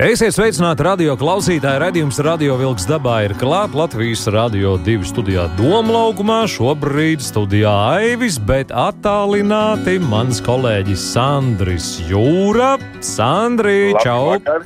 Esiet 0.00 0.32
sveicināti 0.32 0.80
radio 0.86 1.12
klausītāji. 1.20 1.76
Radījums 1.82 2.16
Radio 2.24 2.54
Vilks 2.56 2.86
dabā 2.88 3.18
ir 3.26 3.34
klāts 3.36 3.76
Latvijas 3.76 4.22
Radio 4.32 4.78
2 4.80 5.04
studijā 5.10 5.42
Domlaukumā. 5.58 6.38
Šobrīd 6.48 7.20
studijā 7.20 7.68
Aivis, 7.98 8.38
bet 8.40 8.72
attālināti 8.72 9.98
mans 10.00 10.40
kolēģis 10.46 11.04
Sandris 11.10 11.90
Jūra. 12.08 12.78
Sandri, 13.04 13.92
čau! 14.00 14.38
Vakar. 14.38 14.64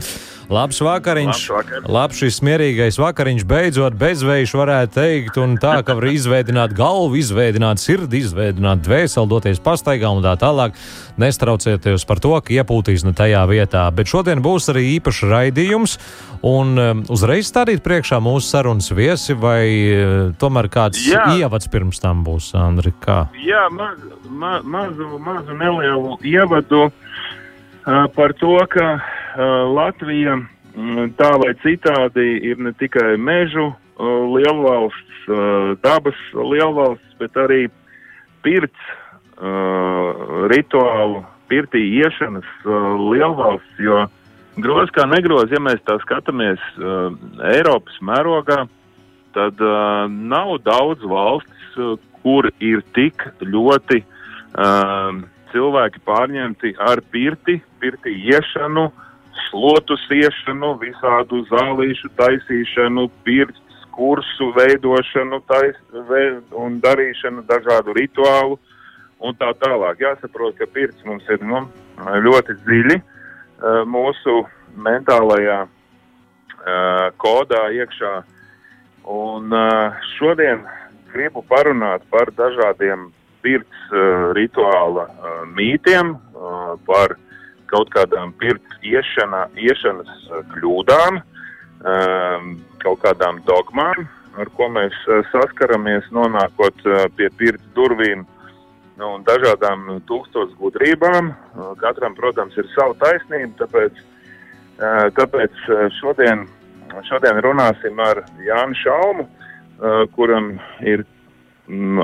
Labs 0.53 0.81
vakariņš. 0.85 1.43
Labs, 1.89 2.19
šis 2.21 2.41
mierīgais 2.45 2.99
vakariņš 3.01 3.45
beidzot 3.49 3.97
bezvējš 3.97 4.53
varētu 4.59 4.93
teikt, 4.99 5.39
un 5.41 5.57
tā, 5.61 5.79
ka 5.87 5.97
var 5.97 6.07
izveidināt 6.11 6.75
galvu, 6.77 7.17
izveidināt 7.21 7.81
sirdi, 7.81 8.21
izveidināt 8.25 8.83
dvēseli, 8.85 9.31
doties 9.31 9.63
pastaigā 9.65 10.11
un 10.13 10.25
tā 10.25 10.35
tālāk. 10.41 10.77
Nestraucieties 11.21 12.05
par 12.09 12.21
to, 12.21 12.35
ka 12.45 12.53
iepūtīs 12.59 13.07
ne 13.07 13.15
tajā 13.17 13.45
vietā. 13.49 13.87
Bet 13.95 14.11
šodien 14.11 14.43
būs 14.45 14.69
arī 14.73 14.85
īpašs 14.99 15.23
raidījums, 15.31 15.97
un 16.45 16.75
um, 16.77 17.05
uzreiz 17.15 17.49
stādīt 17.49 17.85
priekšā 17.87 18.21
mūsu 18.25 18.51
sarunas 18.51 18.91
viesi, 18.93 19.37
vai 19.39 19.65
uh, 19.65 20.35
tomēr 20.41 20.69
kāds 20.73 21.01
Jā. 21.07 21.25
ievads 21.39 21.71
pirms 21.73 22.03
tam 22.03 22.25
būs, 22.27 22.53
Andri? 22.59 22.93
Kā? 23.05 23.25
Jā, 23.47 23.69
maz, 23.73 24.03
ma, 24.29 24.59
mazu, 24.61 25.17
mazu 25.23 25.57
nelielu 25.57 26.19
ievadu 26.27 26.91
par 27.85 28.33
to, 28.41 28.57
ka 28.73 28.89
Latvija 29.69 30.39
tā 31.19 31.31
vai 31.39 31.53
citādi 31.63 32.27
ir 32.49 32.59
ne 32.59 32.73
tikai 32.81 33.15
mežu 33.21 33.73
lielvalsts, 34.35 35.27
dabas 35.85 36.19
lielvalsts, 36.35 37.15
bet 37.21 37.37
arī 37.39 37.69
pirts 38.45 38.91
rituālu, 40.51 41.25
pirtī 41.51 41.83
iešanas 42.01 42.49
lielvalsts, 42.65 43.79
jo 43.79 44.05
groz 44.63 44.91
kā 44.95 45.07
negroz, 45.11 45.53
ja 45.53 45.61
mēs 45.63 45.83
tā 45.87 45.99
skatāmies 46.03 46.63
Eiropas 47.53 48.01
mērogā, 48.01 48.65
tad 49.35 49.61
nav 50.09 50.57
daudz 50.65 51.03
valstis, 51.11 52.01
kur 52.23 52.49
ir 52.63 52.83
tik 52.97 53.27
ļoti 53.43 54.03
cilvēki 55.55 56.03
pārņemti 56.09 56.75
ar 56.83 57.01
pirti, 57.15 57.61
pirtī 57.81 58.15
iešanu, 58.35 58.89
slotu 59.49 59.97
siešanu, 60.09 60.75
visādu 60.83 61.45
zālīšu 61.51 62.11
taisīšanu, 62.19 63.09
pirts, 63.27 63.61
kursu 63.95 64.51
veidošanu 64.57 65.39
tais, 65.47 65.79
ve, 66.09 66.23
un 66.59 66.81
darīšanu, 66.83 67.45
dažādu 67.47 67.95
rituālu 67.95 68.59
un 69.23 69.37
tā 69.39 69.53
tālāk. 69.63 70.03
Jāsaprot, 70.03 70.57
ka 70.59 70.67
pirts 70.75 71.07
mums 71.07 71.27
ir 71.31 71.43
nu, 71.47 71.63
ļoti 72.27 72.59
dziļi 72.65 72.97
uh, 72.99 73.83
mūsu 73.87 74.43
mentālajā 74.75 75.61
uh, 75.67 77.11
kodā 77.23 77.69
iekšā. 77.79 78.15
Un 79.15 79.55
uh, 79.55 79.95
šodien 80.17 80.65
gribu 81.13 81.45
parunāt 81.47 82.03
par 82.11 82.33
dažādiem 82.35 83.13
pirts 83.45 83.93
uh, 83.93 84.33
rituāla 84.37 85.07
uh, 85.13 85.45
mītiem, 85.53 86.17
uh, 86.17 86.75
par 86.89 87.19
kaut 87.75 87.91
kādām 87.95 88.33
pirts 88.39 88.79
iešana, 88.87 89.49
iešanas 89.59 90.29
kļūdām, 90.53 91.19
ehm, 91.19 92.53
kaut 92.85 93.01
kādām 93.03 93.41
dogmām, 93.49 94.07
ar 94.39 94.51
ko 94.57 94.69
mēs 94.73 94.95
eh, 95.09 95.23
saskaramies, 95.33 96.07
nonākot 96.15 96.87
eh, 96.87 97.07
pie 97.19 97.31
pirts 97.39 97.67
durvīm 97.77 98.25
nu, 99.01 99.09
un 99.09 99.25
dažādām 99.27 99.89
tūkstošu 100.07 100.55
gudrībām. 100.61 101.33
Katram, 101.81 102.15
protams, 102.15 102.55
ir 102.61 102.69
sava 102.77 102.95
taisnība, 103.01 103.65
tāpēc, 103.65 103.97
tāpēc 105.17 105.65
šodien, 105.97 106.45
šodien 107.09 107.41
runāsim 107.43 107.99
ar 107.99 108.21
Jānu 108.47 108.79
Šaumu, 108.79 109.25
kuram 110.15 110.53
ir 110.87 111.03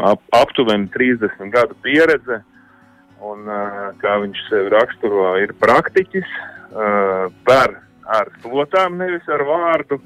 ap, 0.04 0.22
aptuveni 0.36 0.88
30 0.94 1.52
gadu 1.52 1.76
pieredze 1.84 2.40
un, 3.20 3.44
kā 4.00 4.16
viņš 4.22 4.42
sevi 4.48 4.72
raksturo, 4.72 5.34
ir 5.42 5.52
praktiķis, 5.60 6.28
par 7.44 7.76
ar 8.10 8.30
slotām, 8.40 8.96
nevis 9.00 9.28
ar 9.28 9.44
vārdu 9.44 10.00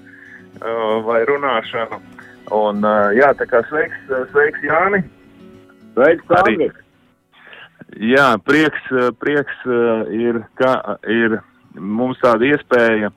vai 1.06 1.20
runāšanu. 1.28 2.00
Un, 2.54 2.82
jā, 3.16 3.30
tā 3.38 3.46
kā 3.48 3.62
sveiks, 3.70 4.00
sveiks 4.32 4.64
Jāni. 4.66 5.00
Sveiks, 5.94 6.26
Arī. 6.40 6.70
Jā, 8.02 8.34
prieks, 8.42 8.88
prieks 9.22 9.66
ir, 10.10 10.42
ka 10.58 10.98
ir 11.06 11.38
mums 11.78 12.18
tāda 12.22 12.50
iespēja 12.50 13.12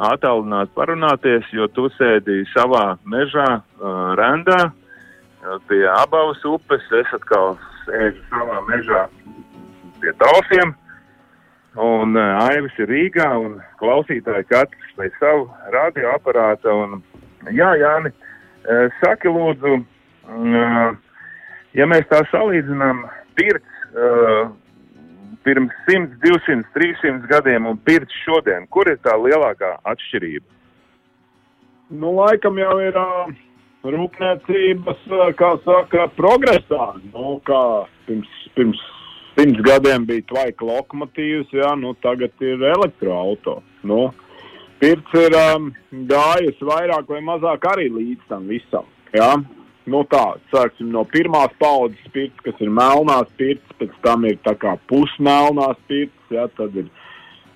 attālināt 0.00 0.70
parunāties, 0.76 1.48
jo 1.52 1.66
tu 1.74 1.88
sēdi 1.98 2.44
savā 2.54 2.94
mežā, 3.04 3.60
rendā, 4.20 4.70
pie 5.68 5.84
abavas 5.88 6.42
upes, 6.44 6.84
es 7.00 7.14
atkal 7.16 7.56
sēžu 7.86 8.22
savā 8.28 8.60
mežā 8.68 9.06
pie 10.00 10.12
tausiem. 10.20 10.74
Un 11.80 12.16
uh, 12.18 12.40
Aivis 12.48 12.74
ir 12.82 12.90
Rīgā 12.90 13.28
un 13.38 13.60
klausītāji 13.78 14.48
katrs 14.50 14.94
pēc 14.98 15.14
savu 15.22 15.46
radioaparātu. 15.70 16.72
Un, 16.74 16.96
jā, 17.54 17.70
Jāni, 17.78 18.10
uh, 18.10 18.88
saki 18.98 19.30
lūdzu, 19.30 19.76
uh, 19.78 20.80
ja 21.78 21.86
mēs 21.86 22.08
tā 22.10 22.24
salīdzinām 22.32 23.04
pirts 23.38 23.84
uh, 23.94 24.50
pirms 25.46 25.76
100, 25.86 26.18
200, 26.24 26.66
300 26.74 27.30
gadiem 27.30 27.70
un 27.70 27.78
pirts 27.86 28.18
šodien, 28.26 28.66
kur 28.74 28.90
ir 28.90 28.98
tā 29.06 29.14
lielākā 29.16 29.76
atšķirība? 29.94 30.48
Nu, 32.02 32.12
laikam 32.18 32.58
jau 32.58 32.74
ir 32.82 32.98
uh, 32.98 33.30
rūpniecības, 33.84 35.04
uh, 35.10 35.28
kā 35.38 35.54
saka, 35.64 36.08
progresā. 36.16 36.94
Nu, 37.12 37.38
kā 37.46 37.60
pirms, 38.06 38.32
pirms 38.56 38.80
simts 39.38 39.62
gadiem 39.64 40.04
bija 40.08 40.26
tvaika 40.28 40.66
lokomotīvs, 40.68 41.52
jā, 41.54 41.70
nu 41.80 41.94
tagad 42.04 42.44
ir 42.44 42.62
elektroauto. 42.74 43.60
Nu, 43.86 44.10
pirts 44.82 45.16
ir 45.16 45.36
um, 45.38 45.70
gājis 46.10 46.60
vairāk 46.60 47.08
vai 47.08 47.22
mazāk 47.24 47.64
arī 47.72 47.88
līdz 47.94 48.28
tam 48.28 48.46
visam. 48.50 48.88
Jā. 49.16 49.34
Nu 49.90 50.04
tā, 50.06 50.36
sāksim 50.52 50.90
no 50.92 51.02
pirmās 51.08 51.54
paudzes 51.58 52.12
pirts, 52.14 52.36
kas 52.44 52.58
ir 52.62 52.70
melnās 52.70 53.30
pirts, 53.40 53.76
pēc 53.80 53.94
tam 54.04 54.26
ir 54.28 54.36
tā 54.44 54.52
kā 54.60 54.76
pusmelnās 54.90 55.80
pirts, 55.88 56.26
jā, 56.30 56.44
tad 56.58 56.76
ir 56.78 56.90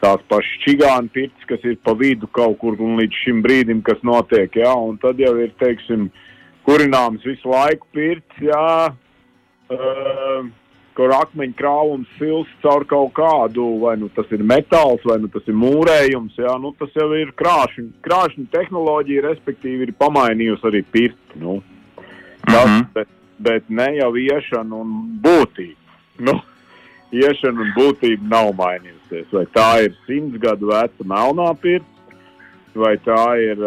tās 0.04 0.24
pašas 0.28 0.64
čigāna 0.64 1.10
pirts, 1.12 1.46
kas 1.48 1.64
ir 1.64 1.78
pa 1.84 1.94
vidu 1.98 2.28
kaut 2.34 2.58
kur 2.60 2.76
un 2.80 2.98
līdz 3.00 3.22
šim 3.24 3.40
brīdim, 3.44 3.80
kas 3.86 4.02
notiek, 4.06 4.52
jā, 4.60 4.72
un 4.88 4.98
tad 5.02 5.20
jau 5.22 5.32
ir, 5.40 5.54
teiksim, 5.62 6.10
kurināms 6.68 7.24
visu 7.24 7.50
laiku 7.52 7.88
pirts, 7.96 8.44
jā, 8.44 8.68
uh, 9.72 10.52
kur 10.94 11.12
akmeņu 11.14 11.56
krāvums 11.58 12.10
silst 12.18 12.52
caur 12.62 12.86
kaut 12.90 13.12
kādu, 13.16 13.66
vai 13.82 13.96
nu 13.98 14.08
tas 14.14 14.30
ir 14.34 14.44
metāls, 14.46 15.02
vai 15.08 15.18
nu 15.22 15.30
tas 15.32 15.46
ir 15.50 15.56
mūrējums. 15.58 16.38
Jā, 16.38 16.54
nu, 16.62 16.70
tas 16.78 16.94
jau 16.94 17.08
ir 17.18 17.32
krāšņa, 17.38 17.86
krāšņa 18.06 18.46
tehnoloģija, 18.54 19.24
respektīvi, 19.26 19.88
ir 19.88 19.94
pamainījusi 19.98 20.70
arī 20.70 20.84
pirti. 20.94 21.40
Nu. 21.42 21.60
Tas, 22.44 22.68
mm 22.68 22.76
-hmm. 22.76 22.86
bet, 22.94 23.08
bet 23.38 23.70
ne 23.70 23.88
jau 23.98 24.12
iešana 24.20 24.82
un 24.84 24.94
būtība. 25.24 25.98
Nu, 26.28 26.38
iešana 27.14 27.64
un 27.64 27.72
būtība 27.76 28.30
nav 28.30 28.52
mainījusies. 28.58 29.30
Vai 29.32 29.44
tā 29.54 29.68
ir 29.86 29.96
simts 30.08 30.40
gadu 30.42 30.70
veca 30.72 31.08
melnā 31.10 31.48
pirts, 31.62 32.20
vai 32.74 32.94
tā 33.06 33.22
ir, 33.42 33.62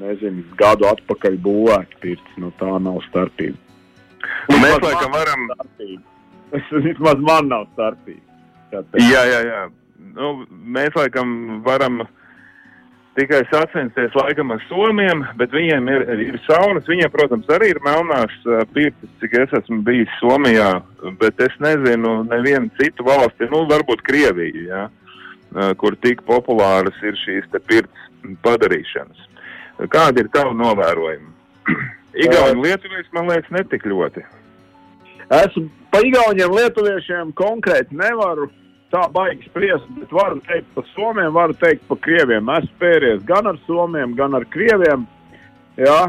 nezinu, 0.00 0.44
gadu 0.60 0.88
atpakaļ 0.90 1.38
būvēta 1.44 2.00
pirts. 2.04 2.38
Nu, 2.40 2.52
tā 2.60 2.70
nav 2.82 3.00
starpība. 3.08 3.58
Mēs 4.50 4.80
laikam 4.84 5.14
varam. 5.16 5.48
Vismaz 6.86 7.20
man 7.24 7.50
nav 7.50 7.68
starpība. 7.74 8.26
Jā, 9.00 9.22
jā, 9.26 9.40
jā. 9.46 9.60
Nu, 10.14 10.32
mēs 10.50 10.94
laikam 10.98 11.60
varam 11.66 12.02
tikai 13.18 13.40
sacensties 13.50 14.14
laikam 14.14 14.52
ar 14.54 14.62
somiem, 14.68 15.24
bet 15.38 15.52
viņiem 15.54 15.88
ir, 15.92 16.04
ir 16.28 16.38
saunas. 16.46 16.86
Viņiem, 16.88 17.10
protams, 17.12 17.48
arī 17.52 17.72
ir 17.74 17.80
melnās 17.84 18.34
pirtis, 18.74 19.10
cik 19.22 19.36
es 19.42 19.54
esmu 19.60 19.80
bijis 19.86 20.12
Somijā, 20.20 20.70
bet 21.20 21.40
es 21.42 21.56
nezinu 21.62 22.20
nevienu 22.28 22.70
citu 22.80 23.06
valsti, 23.06 23.48
nu, 23.52 23.64
varbūt 23.70 24.04
Krieviju, 24.06 24.66
jā, 24.70 24.84
kur 25.80 25.96
tik 26.04 26.22
populāras 26.28 26.96
ir 27.06 27.18
šīs 27.24 27.48
te 27.52 27.62
pirts 27.66 28.08
padarīšanas. 28.44 29.26
Kādi 29.90 30.24
ir 30.24 30.30
tavi 30.34 30.54
novērojumi? 30.58 31.30
Igauni 32.24 32.66
lietuvieši, 32.66 33.12
man 33.16 33.30
liekas, 33.30 33.52
netik 33.54 33.86
ļoti. 33.86 34.24
esmu 35.30 35.68
pa 35.90 36.00
igauniem, 36.06 36.52
lietuviešiem 36.54 37.30
konkrēti 37.38 37.96
nevaru 37.96 38.48
tā 38.90 39.06
baigi 39.12 39.48
spriest, 39.48 39.86
bet 39.98 40.12
varu 40.14 40.40
teikt 40.48 40.68
par 40.74 40.86
somiem, 40.94 41.30
varu 41.34 41.56
teikt 41.60 41.86
par 41.88 42.00
krieviem. 42.04 42.50
Esmu 42.58 42.82
pēries 42.82 43.22
gan 43.28 43.46
ar 43.50 43.58
somiem, 43.66 44.16
gan 44.18 44.34
ar 44.38 44.46
krieviem, 44.50 45.06
jā, 45.78 46.00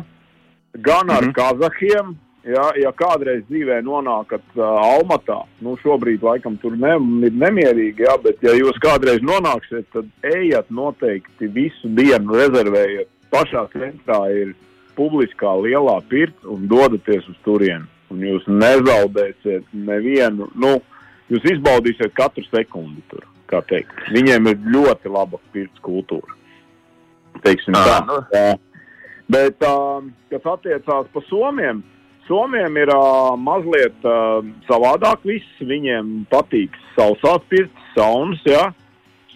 gan 0.73 1.09
ar 1.09 1.23
mm 1.23 1.29
-hmm. 1.29 1.37
kazahiem. 1.39 2.17
Ja, 2.41 2.71
ja 2.73 2.89
kādreiz 2.97 3.43
dzīvē 3.45 3.83
nonākat 3.85 4.41
uh, 4.55 4.63
Almatā, 4.65 5.43
nu 5.61 5.75
šobrīd 5.77 6.23
laikam 6.25 6.55
tur 6.57 6.73
ne, 6.73 6.95
ir 7.27 7.35
nemierīgi, 7.37 8.01
ja, 8.01 8.17
bet 8.17 8.41
ja 8.41 8.55
jūs 8.57 8.79
kādreiz 8.81 9.21
nonāksiet, 9.21 9.85
tad 9.93 10.05
ejiet 10.23 10.65
noteikti 10.69 11.47
visu 11.47 11.87
dienu 11.87 12.33
rezervējiet. 12.33 13.07
Pašā 13.29 13.67
centrā 13.73 14.21
ir 14.33 14.55
publiskā 14.97 15.53
lielā 15.61 16.01
pirts 16.09 16.49
un 16.49 16.65
dodaties 16.67 17.29
uz 17.29 17.37
turieni. 17.45 17.85
Un 18.09 18.25
jūs 18.25 18.47
nezaudēsiet 18.47 19.69
nevienu, 19.71 20.49
nu, 20.55 20.81
jūs 21.31 21.47
izbaudīsiet 21.55 22.13
katru 22.17 22.43
sekundi 22.49 23.03
tur. 23.11 23.25
Viņiem 24.15 24.47
ir 24.47 24.59
ļoti 24.75 25.11
laba 25.11 25.39
pirts 25.51 25.81
kultūra. 25.83 26.37
Teiksim, 27.43 27.75
tā, 27.75 27.97
nu. 28.07 28.19
tā. 28.31 28.45
Bet, 29.31 29.63
kas 30.31 30.47
attiecās 30.53 31.09
par 31.11 31.25
Somiem, 31.29 31.81
Somiem 32.27 32.77
ir 32.79 32.91
mazliet 33.43 34.05
savādāk. 34.69 35.25
Viss. 35.27 35.57
Viņiem 35.59 36.27
patīk 36.31 36.75
sausās 36.95 37.43
pirts, 37.51 37.89
saunas. 37.95 38.39
Ja? 38.47 38.69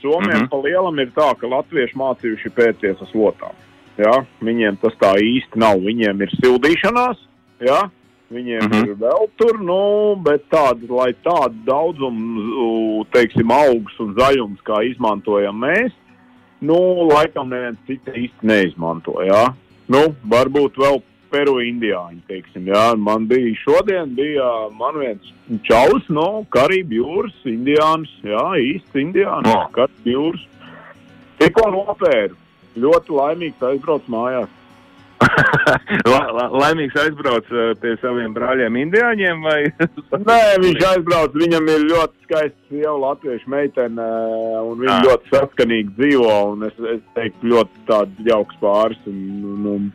Somiem 0.02 0.30
mm 0.30 0.46
-hmm. 0.46 0.50
pa 0.50 0.58
lielam 0.64 1.00
ir 1.00 1.12
tā, 1.16 1.30
ka 1.40 1.48
latvieši 1.48 1.98
mācījuši 1.98 2.54
pēties 2.56 3.02
uz 3.02 3.12
otām. 3.16 3.56
Ja? 3.98 4.26
Viņiem 4.42 4.78
tas 4.82 4.94
tā 5.02 5.16
īsti 5.18 5.60
nav. 5.60 5.82
Viņiem 5.82 6.22
ir 6.22 6.32
sildīšanās. 6.40 7.18
Ja? 7.60 7.90
Viņiem 8.34 8.64
mm 8.64 8.72
-hmm. 8.72 8.88
ir 8.88 8.96
vēl 8.98 9.28
tur, 9.38 9.60
nu, 9.62 10.16
bet 10.26 10.48
tāda, 10.50 10.88
lai 10.90 11.12
tādu 11.24 11.60
daudzumu, 11.66 13.06
teiksim, 13.14 13.52
augus 13.52 14.00
un 14.00 14.16
zaļums, 14.18 14.64
kā 14.66 14.82
izmantojam 14.90 15.60
mēs, 15.62 15.94
nu, 16.62 16.78
laikam 17.12 17.50
neviens 17.50 17.78
cits 17.86 18.10
īsti 18.10 18.42
neizmanto. 18.42 19.22
Jā. 19.22 19.54
Nu, 19.88 20.16
varbūt 20.26 20.82
vēl 20.82 21.02
Peru 21.30 21.60
indiāņi, 21.60 22.22
teiksim, 22.28 22.68
jā. 22.70 22.96
Man 22.98 23.28
bija 23.28 23.54
šodien, 23.60 24.16
bija 24.16 24.70
man 24.78 24.98
viens 25.00 25.32
čaus 25.68 26.06
no 26.10 26.46
Karību 26.50 27.00
jūras, 27.00 27.40
indiāns, 27.46 28.10
jā, 28.24 28.46
īsts 28.62 28.96
indiāns, 28.96 29.50
Oh. 29.52 29.66
Karību 29.72 30.14
jūras. 30.14 30.46
Tikko 31.38 31.72
nopēru, 31.72 32.38
ļoti 32.78 33.18
laimīgs 33.20 33.62
aizbrauc 33.62 34.08
mājās. 34.08 34.50
La, 36.12 36.20
la, 36.36 36.46
laimīgs 36.54 36.96
aizbrauc 37.02 37.48
uh, 37.52 37.72
pie 37.82 37.96
saviem 38.02 38.34
brāļiem, 38.36 38.78
indiāņiem 38.84 39.44
vai 39.46 39.58
Nē, 40.30 40.40
viņš 40.64 40.86
aizbrauc. 40.92 41.36
Viņam 41.38 41.70
ir 41.74 41.86
ļoti 41.90 42.28
skaists 42.28 42.70
sieva, 42.70 42.96
latviešu 43.02 43.50
meitene, 43.52 44.08
un 44.62 44.82
viņa 44.82 44.96
Ah. 44.96 45.06
ļoti 45.08 45.32
saskanīgi 45.34 45.96
dzīvo. 46.00 46.34
un 46.54 46.68
Es, 46.70 46.76
es 46.96 47.02
teiktu, 47.18 47.52
ļoti 47.54 47.86
tāds 47.90 48.26
jauks 48.30 48.60
pāris. 48.62 49.00
Un, 49.10 49.22
un, 49.54 49.70
un, 49.76 49.88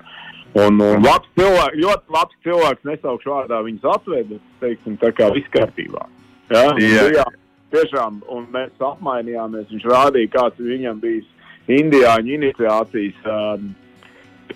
un, 0.64 0.80
un 0.86 1.06
labs 1.06 1.28
cilvēks, 1.38 1.78
ļoti 1.84 2.16
labs 2.16 2.40
cilvēks, 2.46 2.88
nesaukšu 2.90 3.34
vārdā, 3.34 3.60
viņas 3.66 3.90
atveda. 3.96 4.40
Teiksim, 4.64 4.98
tā 5.02 5.12
kā 5.16 5.30
viss 5.34 5.52
kārtībā. 5.54 6.06
Un 6.50 6.82
Jā. 6.82 7.06
bija 7.06 7.28
Tiešām, 7.70 8.16
un 8.34 8.48
mēs 8.50 8.72
apmainījāmies. 8.82 9.68
Viņš 9.70 9.84
rādīja, 9.86 10.32
kāds 10.34 10.58
viņam 10.58 10.98
bijis 11.02 11.28
indiāņu 11.70 12.32
iniciācijas 12.34 13.28
um, 13.30 13.68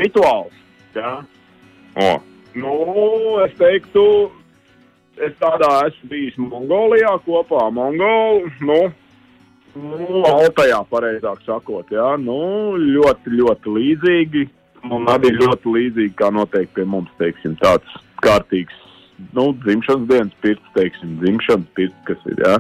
rituāls. 0.01 0.57
Ja? 0.95 1.17
O, 1.95 2.21
Nu, 2.55 2.75
es 3.43 3.55
teiktu, 3.59 4.31
es 5.19 5.33
tādā 5.41 5.71
esmu 5.89 6.11
bijis 6.13 6.37
Mongolijā 6.39 7.17
kopā 7.27 7.65
ar 7.67 7.73
Mongolu. 7.75 8.51
Nu, 8.63 8.77
nu, 9.75 10.21
Altajā, 10.29 10.79
pareizāk 10.91 11.43
sakot, 11.43 11.91
jā, 11.91 12.13
nu, 12.23 12.77
ļoti, 12.79 13.35
ļoti 13.41 13.75
līdzīgi. 13.79 14.45
Un 14.85 15.09
arī 15.11 15.33
ļoti 15.35 15.73
līdzīgi, 15.75 16.15
kā 16.21 16.29
noteikti 16.31 16.77
pie 16.77 16.85
mums, 16.87 17.11
teiksim, 17.19 17.57
tāds 17.59 17.89
kārtīgs, 18.23 18.77
nu, 19.35 19.49
dzimšanas 19.65 20.07
dienas 20.11 20.37
pirts, 20.45 20.71
teiksim, 20.77 21.17
dzimšanas 21.25 21.71
pirts, 21.75 21.97
kas 22.07 22.21
ir, 22.31 22.43
jā. 22.45 22.59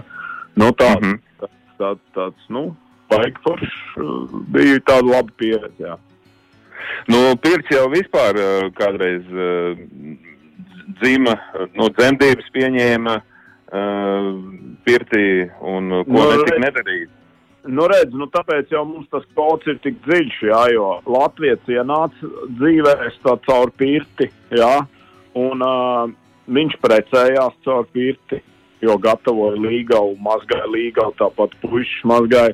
Nu, 0.56 0.72
tāds, 0.72 1.04
Mhm. 1.04 1.20
tāds, 1.38 1.60
tāds, 1.78 2.04
tāds, 2.16 2.48
nu, 2.48 2.64
baigi 3.12 3.38
foršs, 3.44 3.78
uh, 4.00 4.26
bija 4.50 4.80
tāda 4.88 5.06
laba 5.12 5.30
pieredze, 5.36 5.78
jā. 5.78 5.98
Nu, 7.10 7.20
pirts 7.42 7.72
jau 7.72 7.88
vispār 7.92 8.38
uh, 8.40 8.70
kādreiz 8.78 9.26
uh, 9.32 9.74
dzīva, 11.00 11.34
no 11.78 11.90
dzemdības 11.96 12.48
pieņēma 12.54 13.18
uh, 13.20 14.30
pirtī 14.86 15.26
un 15.60 16.00
uh, 16.00 16.06
ko 16.06 16.16
Nu, 16.16 16.24
nu, 16.24 16.40
netika 16.40 16.64
nedarīt. 16.68 17.12
Nu, 17.64 17.86
redz, 17.88 18.12
nu, 18.12 18.26
tāpēc 18.28 18.72
jau 18.74 18.82
mums 18.84 19.08
tas 19.12 19.24
kods 19.36 19.64
ir 19.72 19.78
tik 19.84 19.96
dziļš, 20.04 20.40
jā, 20.50 20.64
jo 20.74 20.88
Latvijas 21.08 21.70
ienāca 21.72 22.28
dzīvē 22.58 22.92
tā 23.24 23.38
caur 23.46 23.72
pirti, 23.80 24.28
jā, 24.52 24.74
un 25.40 25.64
uh, 25.64 26.10
viņš 26.44 26.76
precējās 26.84 27.56
caur 27.64 27.88
pirti, 27.94 28.42
jo 28.84 28.98
gatavoja 29.00 29.56
līgavu, 29.64 30.12
mazgāja 30.20 30.68
līgavu, 30.68 31.16
tāpat 31.22 31.56
puišs 31.62 32.04
mazgāja. 32.08 32.52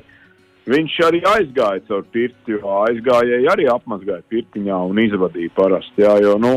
Viņš 0.69 0.99
arī 1.07 1.23
aizgāja 1.25 1.81
caur 1.87 2.03
pirti, 2.13 2.53
jo 2.53 2.75
aizgājēji 2.83 3.49
arī 3.49 3.65
apmazgāja 3.71 4.21
pirtiņā 4.29 4.77
un 4.91 5.01
izvadīja 5.01 5.49
parasti, 5.57 6.05
jā, 6.05 6.19
jo, 6.21 6.37
nu, 6.37 6.53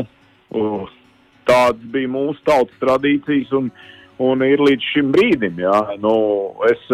uh, 0.53 0.93
tāds 1.49 1.81
bija 1.93 2.11
mūsu 2.13 2.37
tautas 2.45 2.77
tradīcijas 2.83 3.53
un, 3.57 3.71
un 4.21 4.45
ir 4.45 4.61
līdz 4.61 4.91
šim 4.93 5.11
brīdim, 5.15 5.57
jā, 5.65 5.79
nu, 6.03 6.15
es, 6.69 6.85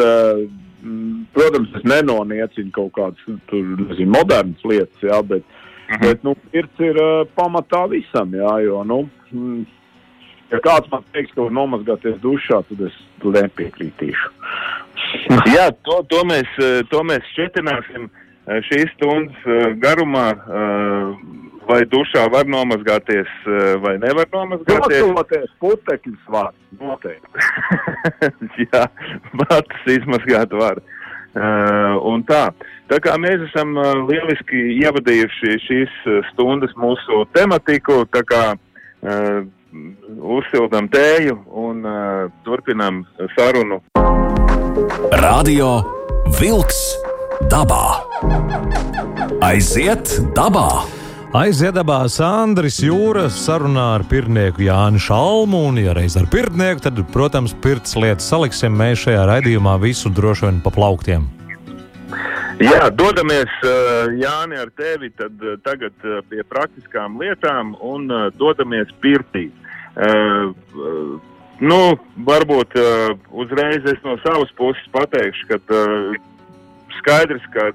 Mm, 0.83 1.25
Protams, 1.33 1.69
es 1.77 1.83
nenoniecinu 1.85 2.71
kaut 2.73 2.95
kādas 2.95 3.41
tur, 3.49 3.65
nezinu, 3.83 4.15
modernas 4.15 4.63
lietas, 4.65 5.03
jā, 5.03 5.19
bet, 5.27 5.43
Mhm. 5.91 6.01
bet 6.01 6.23
nu, 6.23 6.35
pirts 6.51 6.79
ir 6.79 6.97
uh, 6.97 7.27
pamatā 7.37 7.83
visam, 7.91 8.31
jā, 8.31 8.53
jo, 8.65 8.83
nu, 8.83 9.09
mm, 9.31 9.65
ja 10.51 10.59
kāds 10.59 10.89
man 10.91 11.03
teiks, 11.13 11.33
ka 11.35 11.43
var 11.43 11.51
nomazgāties 11.51 12.17
dušā, 12.23 12.63
tad 12.69 12.81
es 12.87 12.97
nepiekritīšu. 13.21 14.31
Jā, 15.55 15.69
to, 15.85 16.01
to, 16.11 16.23
mēs, 16.27 16.49
uh, 16.61 16.81
to 16.91 17.03
mēs 17.07 17.25
šķietināsim 17.33 18.07
uh, 18.07 18.59
šīs 18.69 18.91
stundas 18.97 19.47
uh, 19.47 19.71
garumā. 19.81 20.31
Vai 21.61 21.83
dušā 21.87 22.23
var 22.33 22.47
nomazgāties, 22.49 23.29
vai 23.79 23.93
nevar 24.01 24.25
nomazgāties? 24.33 25.05
Nototies 25.05 25.51
putekļus 25.61 26.23
var, 26.33 26.49
noteikti. 26.81 27.45
Jā, 28.65 28.81
matus 29.37 29.85
izmazgāt 29.93 30.51
var. 30.57 30.81
Uh, 31.31 32.01
un 32.09 32.25
tā, 32.27 32.41
tā 32.91 32.97
kā 33.05 33.13
mēs 33.21 33.45
esam 33.45 33.77
lieliski 34.09 34.65
ievadījuši 34.81 35.55
šīs 35.67 35.93
stundas 36.33 36.73
mūsu 36.81 37.21
tematiku, 37.37 38.01
tā 38.11 38.25
kā 38.27 38.43
uh, 38.57 39.45
uzsildām 39.71 40.89
tēju 40.91 41.37
un 41.63 41.85
uh, 41.85 42.31
turpinām 42.45 43.03
sarunu. 43.35 43.81
Radio 45.21 45.73
Vilks 46.39 46.81
dabā. 47.51 47.85
Aiziet 49.41 50.17
dabā! 50.35 50.69
Aiziedabās 51.31 52.17
Andris 52.19 52.81
Jūras 52.83 53.37
sarunā 53.45 53.85
ar 53.95 54.03
pirtnieku 54.03 54.65
Jānu 54.65 54.99
Šalmu, 54.99 55.61
un, 55.69 55.77
ja 55.79 55.93
reiz 55.95 56.17
ar 56.19 56.25
pirtnieku, 56.27 56.83
tad, 56.83 56.99
protams, 57.13 57.53
pirts 57.63 57.95
lietas 57.95 58.27
saliksim 58.27 58.75
mēs 58.75 59.05
šajā 59.05 59.21
raidījumā 59.29 59.77
visu 59.79 60.11
droši 60.11 60.49
vien 60.49 60.59
pa 60.59 60.73
plauktiem. 60.75 61.29
Jā, 62.59 62.91
dodamies, 62.91 63.53
Jāni, 64.19 64.59
ar 64.59 64.73
tevi 64.75 65.07
tad, 65.15 65.39
tagad 65.63 65.95
pie 66.27 66.43
praktiskām 66.51 67.15
lietām 67.23 67.77
un 67.79 68.11
dodamies 68.35 68.91
pirtī. 69.01 69.47
Nu, 71.61 71.79
varbūt 72.25 72.77
uzreiz 73.43 73.85
es 73.85 73.99
no 74.05 74.15
savas 74.23 74.49
puses 74.57 74.85
pateikšu, 74.95 75.47
ka 75.49 75.59
skaidrs, 77.01 77.43
ka, 77.53 77.67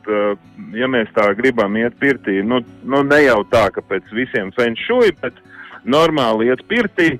ja 0.75 0.89
mēs 0.91 1.11
tā 1.15 1.29
gribam 1.39 1.77
iet 1.79 1.95
pirtī, 2.01 2.41
nu, 2.43 2.63
nu 2.87 3.03
ne 3.07 3.21
jau 3.25 3.41
tā, 3.53 3.69
ka 3.75 3.85
pēc 3.87 4.11
visiem 4.17 4.51
fenšuji, 4.57 5.15
bet 5.23 5.39
normāli 5.87 6.51
iet 6.51 6.65
pirtī, 6.71 7.15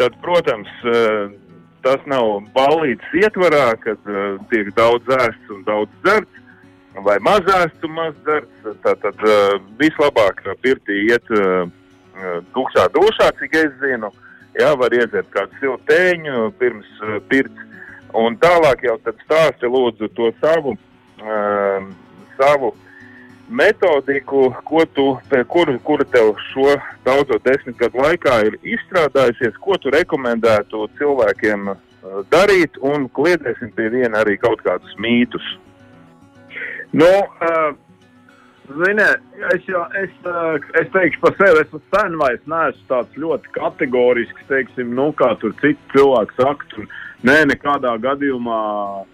tad, 0.00 0.16
protams, 0.24 0.70
tas 1.84 2.04
nav 2.08 2.42
ballītes 2.56 3.16
ietvarā, 3.20 3.72
kad 3.84 4.12
tiek 4.52 4.72
daudz 4.76 5.08
ēsts 5.16 5.54
un 5.54 5.64
daudz 5.68 5.92
dzerts, 6.04 6.40
vai 7.04 7.18
maz 7.24 7.46
ēsts 7.60 7.86
un 7.86 7.94
maz 7.96 8.16
dzerts. 8.24 8.70
Tātad 8.84 9.24
uh, 9.24 9.58
vislabāk 9.80 10.42
pirtī 10.64 11.04
iet 11.08 11.30
uh, 11.32 11.68
tukšā 12.54 12.88
dušā, 12.94 13.30
cik 13.38 13.56
es 13.60 13.72
zinu. 13.82 14.10
Jā, 14.58 14.74
var 14.74 14.94
iedzert 14.94 15.30
kādu 15.30 15.54
siltu 15.60 15.84
tēņu 15.90 16.50
pirms 16.58 16.88
uh, 17.06 17.18
pirts. 17.30 17.66
Un 18.18 18.34
tālāk 18.42 18.82
jau 18.82 18.96
tad 19.04 19.18
stāsti 19.22 19.70
lūdzu 19.70 20.08
to 20.16 20.32
savu, 20.40 20.74
uh, 21.22 21.84
savu 22.34 22.72
metodiku, 23.50 24.48
ko 24.66 24.82
tu, 24.94 25.06
kuru, 25.50 25.76
kura 25.86 26.06
tev 26.10 26.32
šo 26.50 26.74
daudzo 27.06 27.38
desmit 27.44 27.78
gadu 27.78 28.02
laikā 28.02 28.36
ir 28.46 28.58
izstrādājusies, 28.74 29.58
ko 29.62 29.78
tu 29.78 29.90
rekomendētu 29.94 30.86
cilvēkiem 30.98 31.70
darīt, 32.30 32.78
un 32.82 33.08
kliedēsim 33.14 33.72
pie 33.76 33.90
viena 33.92 34.22
arī 34.22 34.36
kaut 34.40 34.62
kādus 34.66 34.94
mītus. 35.02 35.46
Nu, 36.90 37.06
uh, 37.06 37.74
Ziniet, 38.70 39.22
es, 39.54 39.64
jau, 39.66 39.82
es, 39.98 40.12
es 40.78 40.90
teikšu 40.94 41.22
par 41.24 41.34
sevi, 41.40 41.62
es 41.64 41.72
sen 41.94 42.18
vairs 42.20 42.42
neesmu 42.50 42.84
tāds 42.90 43.16
ļoti 43.18 43.54
kategorisks, 43.56 44.44
teiksim, 44.50 44.92
nu, 44.94 45.08
kā 45.18 45.32
tur 45.42 45.54
citi 45.62 45.94
cilvēki 45.94 46.36
saka, 46.38 46.68
tur, 46.74 46.86
nē, 47.26 47.40
nekādā 47.50 47.96
gadījumā, 48.04 48.60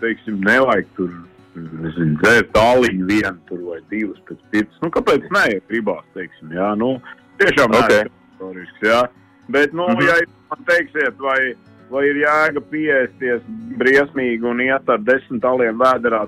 teiksim, 0.02 0.42
nevajag 0.44 0.90
tur 0.98 1.14
nezinu, 1.56 2.18
dzērt 2.20 2.52
tāliņu 2.56 3.08
vienu 3.08 3.38
tur 3.48 3.62
vai 3.70 3.78
divas 3.92 4.20
pēc 4.28 4.42
pirts. 4.52 4.82
Nu, 4.84 4.90
kāpēc 4.92 5.24
nē, 5.32 5.46
ja 5.54 5.64
gribās, 5.70 6.04
teiksim, 6.16 6.52
jā, 6.56 6.72
nu, 6.80 6.96
tiešām 7.40 7.72
okay. 7.72 8.04
kategorisks, 8.10 8.84
jā. 8.84 9.02
Bet, 9.48 9.72
nu, 9.72 9.88
mm 9.88 9.96
-hmm. 9.96 10.06
ja 10.06 10.14
man 10.50 10.68
teiksiet, 10.68 11.18
vai, 11.18 11.54
vai 11.90 12.04
ir 12.10 12.22
jēga 12.26 12.60
pieēsties 12.70 13.42
briesmīgi 13.80 14.44
un 14.44 14.60
iet 14.60 14.88
ar 14.88 15.00
desmit 15.00 15.42
taliem 15.42 15.80
vēderā, 15.80 16.26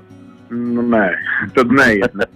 nu, 0.50 0.82
nē, 0.82 1.06
tad 1.56 1.72
neiet. 1.72 2.28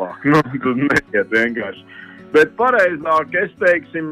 Ne. 0.00 0.12
nu, 0.32 0.42
tad 0.42 0.84
neiet 0.84 1.34
vienkārši. 1.34 1.84
Bet 2.30 2.52
pareizāk, 2.54 3.32
es 3.34 3.50
teiktu, 3.58 4.04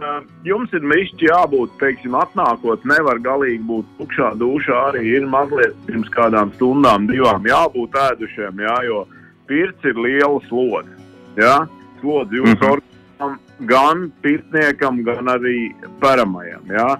jums 0.47 0.73
ir 0.75 0.87
mišķi 0.90 1.28
jābūt, 1.28 1.76
teiksim, 1.78 2.16
atnākot, 2.18 2.83
nevar 2.90 3.21
galīgi 3.23 3.62
būt 3.68 3.92
tukšā 4.00 4.33
dušā. 4.40 4.78
Arī 4.90 5.04
ir 5.21 5.28
mazliet 5.30 5.76
pirms 5.87 6.11
kādām 6.16 6.50
stundām, 6.57 7.07
divām 7.11 7.47
jābūt 7.47 7.95
ēdušiem, 8.09 8.64
jā, 8.66 8.75
jo 8.88 9.04
pirts 9.47 9.87
ir 9.87 10.02
liela 10.02 10.42
slodze. 10.49 10.99
Jā, 11.38 11.54
slodze 12.00 12.40
jūsu 12.40 12.57
mm 12.57 12.59
-hmm. 12.59 12.73
organismam, 12.73 13.38
gan 13.71 14.12
pirtniekam, 14.23 15.02
gan 15.07 15.35
arī 15.38 15.57
paramajam. 16.02 16.66
Jā, 16.75 16.90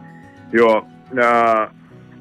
jo 0.52 0.73
uh, 0.78 1.64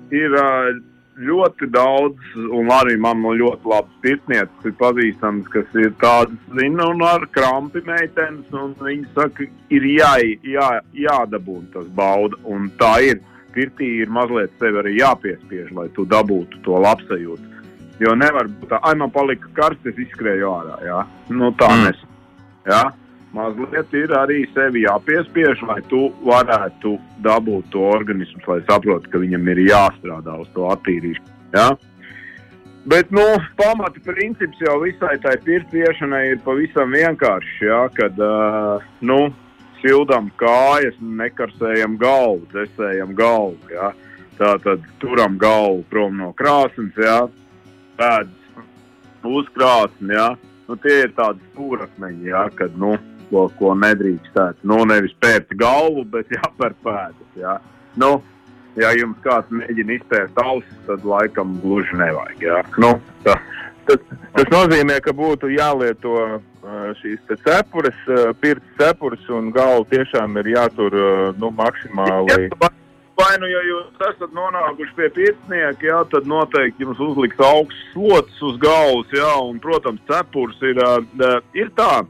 ir. 0.09 0.31
Uh, 0.33 0.96
ļoti 1.17 1.69
daudz, 1.73 2.33
un 2.53 2.69
arī 2.73 2.97
man 3.01 3.23
ļoti 3.23 3.71
labs 3.71 3.95
pirtniecis 4.03 4.69
ir 4.69 4.75
pazīstams, 4.79 5.47
kas 5.53 5.79
ir 5.79 5.93
tādas, 6.01 6.37
zina, 6.57 6.89
un 6.91 7.01
ar 7.05 7.25
krampi 7.33 7.81
meitenes, 7.87 8.45
un 8.53 8.75
viņi 8.81 9.07
saka, 9.15 9.47
ir 9.73 9.87
jā, 9.95 10.13
jā, 10.45 10.69
jādabūna 11.07 11.73
tas 11.73 11.89
bauda, 11.97 12.39
un 12.45 12.71
tā 12.81 12.93
ir. 13.11 13.25
Pirtī 13.57 13.87
ir 14.03 14.11
mazliet 14.13 14.51
sevi 14.61 14.77
arī 14.77 14.91
jāpiespiež, 14.99 15.71
lai 15.73 15.87
tu 15.95 16.03
dabūtu 16.05 16.59
to 16.61 16.77
labsajūtu. 16.83 17.63
Jo 18.03 18.13
nevar 18.13 18.45
būt 18.45 18.69
tā, 18.69 18.77
ai, 18.85 18.93
man 18.99 19.09
palika 19.09 19.49
karsts, 19.57 19.87
es 19.89 19.97
izskrēju 20.03 20.51
ārā, 20.51 20.75
jā. 20.85 20.99
Nu, 21.33 21.49
tā 21.57 21.71
mm. 21.73 21.87
nes. 21.87 22.03
Jā 22.69 22.83
mazliet 23.35 23.93
ir 23.97 24.13
arī 24.15 24.43
sevi 24.53 24.85
jāpiespiež, 24.85 25.61
lai 25.67 25.81
tu 25.91 26.07
varētu 26.25 26.95
dabūt 27.25 27.69
to 27.73 27.83
organismu, 27.91 28.41
lai 28.47 28.61
saprotu, 28.69 29.09
ka 29.11 29.21
viņam 29.21 29.51
ir 29.53 29.63
jāstrādā 29.67 30.37
uz 30.41 30.49
to 30.55 30.67
attīrīšanu. 30.71 31.33
Ja? 31.55 31.71
Bet, 32.87 33.11
nu, 33.11 33.25
pamata 33.59 33.99
princips 34.05 34.61
jau 34.63 34.77
visai 34.79 35.17
tai 35.23 35.35
pirtiešanai 35.43 36.23
ir 36.31 36.39
pavisam 36.45 36.93
vienkāršs, 36.95 37.59
ja? 37.65 37.81
kad, 37.97 38.15
uh, 38.15 38.85
nu, 39.03 39.25
sildam 39.81 40.29
kājas, 40.39 40.95
nekarsējam 41.01 41.97
galvu, 41.99 42.47
desējam 42.53 43.11
galvu, 43.17 43.59
ja? 43.73 43.91
tā 44.39 44.53
tad 44.63 44.85
turam 45.01 45.35
galvu 45.41 45.83
prom 45.91 46.15
no 46.21 46.31
krāsnes, 46.37 46.95
ja? 46.95 47.25
pēdas 47.99 49.27
uz 49.27 49.51
krāsni, 49.51 50.13
ja? 50.15 50.31
nu, 50.69 50.79
tie 50.79 51.01
ir 51.03 51.13
tādi 51.17 51.43
stūrakmeņi, 51.51 52.31
ja? 52.31 52.47
kad, 52.55 52.75
nu, 52.79 52.95
ko, 53.31 53.47
ko 53.59 53.73
nedrīkstētu. 53.77 54.65
Nu, 54.69 54.81
nevis 54.89 55.15
pērt 55.23 55.53
galvu, 55.59 56.05
bet 56.11 56.31
jāpēr 56.33 56.75
pēdas. 56.85 57.29
Jā. 57.37 57.57
Nu, 57.99 58.17
ja 58.79 58.93
jums 58.97 59.19
kāds 59.25 59.51
mēģina 59.53 59.97
izpērt 59.97 60.41
ausis, 60.43 60.81
tad 60.87 61.05
laikam 61.07 61.57
gluži 61.63 61.97
nevajag. 61.99 62.43
Jā. 62.43 62.61
Nu, 62.81 62.95
tā. 63.25 63.37
tas, 63.89 64.03
tas 64.35 64.51
nozīmē, 64.53 64.99
ka 65.03 65.15
būtu 65.17 65.51
jālieto 65.55 66.41
šīs 66.99 67.21
cepures, 67.45 67.99
pirts 68.41 68.73
cepures, 68.79 69.29
un 69.31 69.53
galva 69.55 69.85
tiešām 69.91 70.35
ir 70.41 70.51
jātur 70.57 70.97
nu, 71.39 71.51
maksimāli. 71.55 72.49
Vai 73.17 73.31
nu, 73.41 73.47
ja 73.49 73.61
jūs 73.65 74.03
esat 74.11 74.33
nonākuši 74.35 74.93
pie 74.93 75.07
pirtsnieka, 75.15 75.87
jā, 75.87 76.01
tad 76.11 76.27
noteikti 76.29 76.85
jums 76.85 76.99
uzliks 77.01 77.39
augsts 77.41 77.87
slots 77.95 78.43
uz 78.45 78.59
galvas, 78.61 79.09
jā, 79.15 79.31
un, 79.41 79.57
protams, 79.63 80.03
cepures 80.05 80.59
ir, 80.69 80.83
ir 81.57 81.71
tā, 81.79 82.03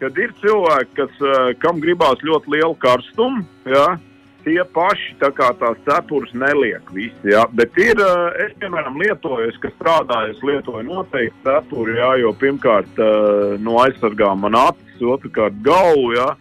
kad 0.00 0.18
ir 0.18 0.32
cilvēki, 0.42 0.94
kas, 0.96 1.18
eh, 1.20 1.50
kam 1.62 1.80
gribās 1.80 2.22
ļoti 2.24 2.54
lielu 2.56 2.76
karstumu, 2.80 3.44
ja, 3.68 3.98
tie 4.44 4.58
paši 4.74 5.16
tā 5.20 5.28
kā 5.36 5.50
tās 5.60 5.76
cepures 5.84 6.32
neliek 6.32 6.82
visi. 6.96 7.32
Ja. 7.32 7.44
Bet 7.52 7.76
ir, 7.78 8.00
eh, 8.00 8.46
es, 8.46 8.52
piemēram, 8.60 8.96
lietoju, 8.96 9.52
kas 9.60 9.72
strādāju, 9.78 10.36
es 10.36 10.42
lietoju 10.42 10.84
noteikti 10.88 11.44
cepuri, 11.44 11.96
ja, 12.00 12.14
jo 12.16 12.32
pirmkārt 12.32 12.98
eh, 12.98 13.56
no 13.58 13.80
aizsargā 13.84 14.32
man 14.38 14.54
acis, 14.54 15.00
otrkārt 15.00 15.62
galvu. 15.62 16.14
Ja. 16.16 16.36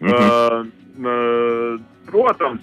Mm 0.00 0.12
-hmm. 0.14 0.66
uh, 1.02 1.80
protams, 2.06 2.62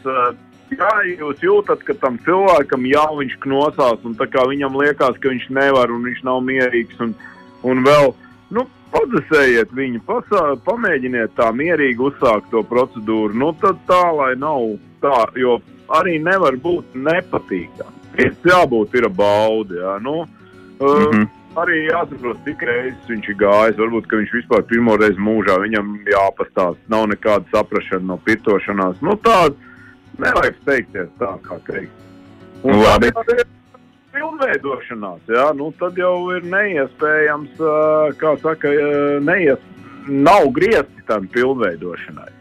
Jā, 0.74 0.92
jūs 1.06 1.44
jūtat, 1.46 1.84
ka 1.86 1.94
tam 1.94 2.18
cilvēkam 2.26 2.88
jau 2.90 3.20
viņš 3.20 3.36
knosās, 3.44 4.00
un 4.04 4.16
viņam 4.18 4.78
liekas, 4.82 5.20
ka 5.22 5.30
viņš 5.30 5.50
nevar, 5.50 5.92
un 5.92 6.04
viņš 6.04 6.24
nav 6.24 6.42
mierīgs. 6.42 6.98
Un, 7.00 7.14
un 7.64 7.84
vēl, 7.86 8.16
nu, 8.50 8.66
Padzesējiet 8.94 9.72
viņu, 9.76 10.02
pasā, 10.08 10.44
pamēģiniet 10.66 11.34
tā 11.38 11.50
mierīgi 11.56 12.04
uzsākt 12.10 12.52
to 12.52 12.62
procedūru. 12.70 13.36
Nu, 13.36 13.52
tad 13.62 13.82
tā, 13.90 14.04
lai 14.16 14.34
nav 14.40 14.78
tā, 15.04 15.26
jo 15.40 15.58
arī 16.00 16.20
nevar 16.24 16.58
būt 16.62 16.96
nepatīkami. 16.96 18.04
Ir 18.24 18.36
jābūt 18.48 18.96
ir 18.96 19.10
baudi. 19.12 19.82
Jā. 19.82 19.98
Nu, 20.00 20.24
mm 20.80 20.86
-hmm. 20.86 21.26
uh, 21.26 21.62
arī 21.62 21.82
jāsaprot, 21.90 22.40
cik 22.46 22.64
reizes 22.68 23.10
viņš 23.10 23.30
ir 23.30 23.38
gājis. 23.42 23.78
Varbūt 23.82 24.08
viņš 24.12 24.34
vispār 24.40 24.64
pirmo 24.70 24.96
reizi 24.98 25.20
mūžā 25.20 25.60
viņam 25.62 26.00
jāpastāsta. 26.12 26.82
Nav 26.88 27.08
nekāda 27.12 27.46
saprašana 27.52 28.06
no 28.06 28.18
pitošanās. 28.18 29.02
Nu, 29.02 29.16
tā 29.16 29.54
nevajag 30.18 30.56
steigties 30.62 31.12
tā, 31.20 31.32
kā 31.48 31.60
teikt. 31.68 31.92
Un, 32.64 32.82
Labi. 32.82 33.12
Tā, 33.12 33.24
pilnveidošanās, 34.16 35.28
jā, 35.30 35.50
nu, 35.60 35.70
tad 35.80 36.00
jau 36.00 36.16
ir 36.36 36.48
neiespējams, 36.48 37.60
kā 38.22 38.34
saka, 38.42 38.72
neies, 39.26 39.62
nav 40.08 40.50
griezti 40.56 41.06
tam 41.10 41.28
pilnveidošanai. 41.36 42.32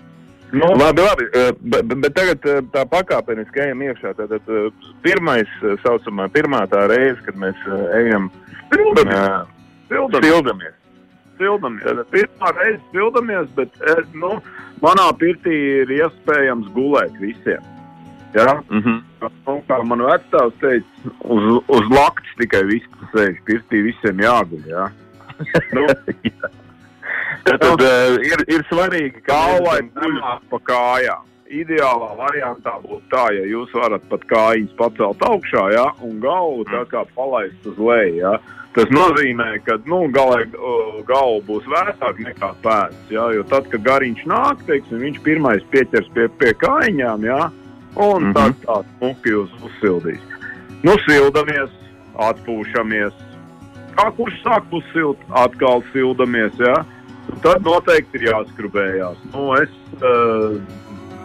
Nu, 0.54 0.68
labi, 0.78 1.02
labi, 1.02 1.24
bet, 1.66 1.94
bet 1.98 2.14
tagad 2.14 2.44
tā 2.70 2.84
pakāpeniski 2.86 3.64
ejam 3.64 3.80
iekšā. 3.88 4.12
Tad 4.14 4.50
pirmais, 5.02 5.50
saucamā, 5.82 6.28
pirmā 6.30 6.62
tā 6.70 6.84
reize, 6.92 7.18
kad 7.26 7.38
mēs 7.42 7.58
ejam 7.98 8.28
pildamies. 8.70 9.50
Pildamies. 9.90 10.76
Pildamies. 11.40 12.04
Pirmā 12.14 12.52
reize 12.60 12.82
pildamies, 12.94 13.50
bet 13.58 13.82
nu, 14.14 14.36
manā 14.84 15.08
pirtī 15.18 15.56
ir 15.82 15.94
iespējams 15.98 16.70
gulēt 16.76 17.18
visiem. 17.18 17.73
Ja? 18.34 18.62
Mm 18.68 18.82
-hmm. 18.82 19.00
Un, 19.46 19.62
kā 19.68 19.82
man 19.84 20.02
vecāks 20.02 20.58
teica, 20.60 20.86
uz, 21.22 21.62
uz 21.68 21.86
lakts 21.90 22.34
tikai 22.38 22.64
viss 22.66 23.06
sēž, 23.14 23.38
pirtī 23.46 23.82
visiem 23.86 24.20
jāguļ. 24.20 24.66
Ja? 24.68 24.90
nu, 25.76 25.86
Tad, 27.44 27.60
tad 27.60 27.80
uh, 27.84 28.16
ir, 28.24 28.40
ir 28.48 28.62
svarīgi, 28.70 29.20
ka 29.26 29.34
galvai 29.36 29.80
nemāk 29.84 30.44
pa 30.48 30.60
kājām. 30.70 31.30
Ideālā 31.54 32.14
variantā 32.16 32.78
būtu 32.80 33.04
tā, 33.12 33.26
ja 33.36 33.44
jūs 33.44 33.72
varat 33.76 34.02
pat 34.08 34.22
kājas 34.30 34.70
pacelt 34.78 35.20
augšā, 35.22 35.64
ja, 35.76 35.84
un 36.02 36.16
galvu 36.22 36.64
tā 36.70 36.80
kā 36.88 37.04
palaist 37.14 37.66
uz 37.68 37.76
leju. 37.78 38.16
Ja. 38.22 38.38
Tas 38.74 38.88
nozīmē, 38.90 39.60
ka 39.62 39.76
nu, 39.86 40.00
galai, 40.10 40.48
galva 41.06 41.42
būs 41.46 41.68
vēsāka 41.70 42.24
nekā 42.24 42.48
pēdas. 42.64 43.04
Ja, 43.12 43.28
jo 43.36 43.44
tad, 43.52 43.68
kad 43.70 43.84
gariņš 43.86 44.24
nāk, 44.26 44.64
teiksim, 44.66 45.04
viņš 45.04 45.20
pirmais 45.22 45.68
pieķers 45.70 46.08
pie, 46.16 46.26
pie 46.40 46.54
kājām. 46.58 47.28
Ja, 47.28 47.52
un 47.94 48.22
mm 48.22 48.32
-hmm. 48.32 48.34
tad 48.34 48.54
tā 48.66 48.84
smuki 48.96 49.34
uz, 49.34 49.50
uzsildīs. 49.62 50.20
Nu, 50.82 50.92
sildamies, 51.08 51.70
atpūšamies. 52.14 53.14
Kā 53.94 54.10
kurš 54.16 54.34
sāk 54.42 54.66
uzsilt, 54.70 55.20
atkal 55.30 55.82
sildamies. 55.92 56.52
Ja? 56.58 56.84
Un 57.32 57.40
tad 57.40 57.64
noteikti 57.64 58.20
ir 58.20 58.28
jāskrubējās. 58.32 59.16
Nu, 59.32 59.54
es, 59.54 59.70
uh, 60.02 60.60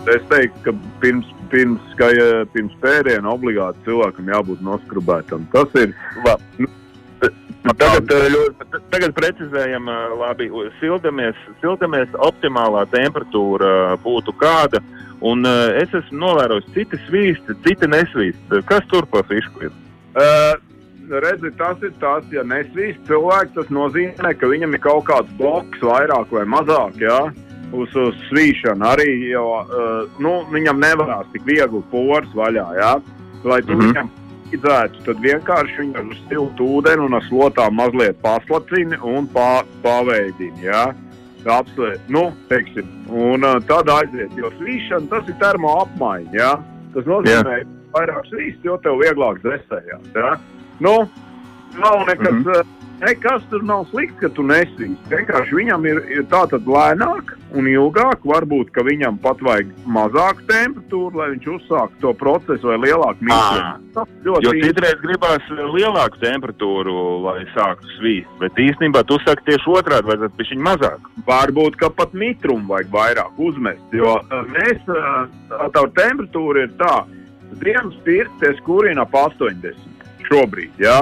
es 0.08 0.24
teiktu, 0.30 0.60
ka 0.64 0.72
pirms, 1.02 1.26
pirms, 1.50 1.82
ka, 2.00 2.08
pirms 2.54 2.76
pēdiena 2.84 3.34
obligāti 3.34 3.84
cilvēkam 3.90 4.32
jābūt 4.36 4.62
noskrubētam. 4.62 5.48
Tas 5.52 5.82
ir. 5.82 5.96
Labi. 6.26 6.70
Nu, 7.64 7.74
Tagad, 7.78 8.08
tagad 8.90 9.12
precizējam, 9.14 9.90
labi, 10.18 10.48
sildamies, 10.80 11.36
sildamies 11.62 12.10
optimālā 12.16 12.86
temperatūra 12.90 13.98
būtu 14.04 14.34
kāda. 14.40 14.80
Uh, 14.80 14.99
Un 15.22 15.44
uh, 15.44 15.68
es 15.76 15.92
esmu 15.94 16.22
novērojis, 16.22 16.72
citi 16.76 17.00
svīst, 17.08 17.50
citi 17.66 17.90
nesvīst. 17.92 18.58
Kas 18.70 18.86
tur 18.92 19.08
pa 19.12 19.24
fišku 19.28 19.68
ir? 19.68 19.74
Uh, 20.16 20.56
redzi, 21.10 21.52
tas 21.58 21.82
ir 21.84 21.92
tas, 22.00 22.24
ja 22.32 22.44
nesvīst 22.48 23.02
cilvēks, 23.10 23.56
tas 23.58 23.72
nozīmē, 23.74 24.34
ka 24.40 24.50
viņam 24.50 24.78
ir 24.78 24.84
kaut 24.84 25.08
kāds 25.10 25.32
bloks 25.40 25.82
vairāk 25.84 26.32
vai 26.32 26.46
mazāk, 26.50 27.00
jā, 27.02 27.20
uz, 27.74 27.96
uz 27.96 28.16
svīšanu 28.30 28.88
arī, 28.94 29.10
jo, 29.34 29.46
uh, 29.64 30.22
nu, 30.22 30.40
viņam 30.54 30.80
nevarās 30.82 31.28
tik 31.34 31.46
viegli 31.50 31.82
pors 31.92 32.32
vaļā, 32.38 32.68
jā, 32.80 32.96
lai 33.44 33.62
tu 33.66 33.74
mm 33.74 33.80
-hmm. 33.80 33.88
viņam 33.88 34.12
palīdzētu, 34.50 35.04
tad 35.06 35.22
vienkārši 35.26 35.82
viņu 35.82 35.98
ar 35.98 36.16
siltu 36.30 36.72
ūdeni 36.78 37.06
un 37.06 37.14
ar 37.14 37.24
slotām 37.28 37.76
mazliet 37.76 38.22
paslacini 38.22 38.98
un 39.04 39.28
pā, 39.34 39.64
paveidini, 39.84 40.64
jā. 40.64 40.94
Apsvērt, 41.48 42.02
nu, 42.12 42.26
teiksim, 42.50 42.88
un 43.08 43.46
uh, 43.48 43.60
tad 43.70 43.88
aiziet, 43.94 44.34
jo 44.38 44.52
svīšana 44.58 45.08
tas 45.12 45.30
ir 45.32 45.38
termo 45.40 45.72
apmaiņa, 45.86 46.34
jā. 46.36 46.52
Tas 46.96 47.06
nozīmē, 47.08 47.60
yeah. 47.62 47.70
vairāk 47.96 48.28
svīst, 48.28 48.66
jo 48.66 48.76
tev 48.84 49.00
vieglāk 49.00 49.40
dzēsējās, 49.46 50.10
jā. 50.16 50.34
Nu, 50.84 50.96
nav 51.80 52.04
nekas, 52.08 52.34
mm 52.34 52.44
-hmm. 52.44 52.79
Nekas 53.02 53.44
tur 53.50 53.64
nav 53.64 53.86
slikts, 53.92 54.18
ka 54.22 54.30
tu 54.36 54.44
nesīsi. 54.46 54.96
Vienkārši 55.12 55.56
viņam 55.56 55.86
ir, 55.90 56.00
ir 56.18 56.26
tā 56.32 56.44
tad 56.52 56.68
lēnāk 56.70 57.34
un 57.58 57.68
ilgāk. 57.70 58.24
Varbūt, 58.30 58.72
ka 58.76 58.84
viņam 58.86 59.20
pat 59.24 59.42
vajag 59.46 59.72
mazāku 59.90 60.46
temperatūru, 60.50 61.20
lai 61.20 61.30
viņš 61.34 61.48
uzsāktu 61.56 62.02
to 62.04 62.14
procesu 62.20 62.72
vai 62.72 62.78
lielāku 62.86 63.30
mīklu. 63.30 64.06
Jo 64.26 64.54
citreiz 64.62 65.00
gribās 65.04 65.52
lielāku 65.76 66.22
temperatūru, 66.24 66.96
lai 67.26 67.38
sāktu 67.56 67.94
svīst. 67.98 68.34
Bet 68.42 68.60
īstenībā 68.60 69.04
tu 69.10 69.20
saki 69.26 69.48
tieši 69.52 69.74
otrādi, 69.76 70.10
vajadzētu 70.12 70.40
pišķiņ 70.42 70.66
mazāk. 70.70 71.14
Varbūt, 71.30 71.80
ka 71.82 71.92
pat 71.94 72.16
mitrumu 72.18 72.76
vajag 72.76 72.92
vairāk 72.94 73.40
uzmest. 73.50 73.96
Jo 73.96 74.20
mēs, 74.52 74.84
tā 75.76 75.86
temperatūra 76.02 76.68
ir 76.68 76.76
tā, 76.80 76.96
dienas 77.64 77.96
pirkties 78.06 78.60
kurina 78.66 79.08
ap 79.08 79.16
80 79.16 80.28
šobrīd. 80.30 80.76
Ja? 80.82 81.02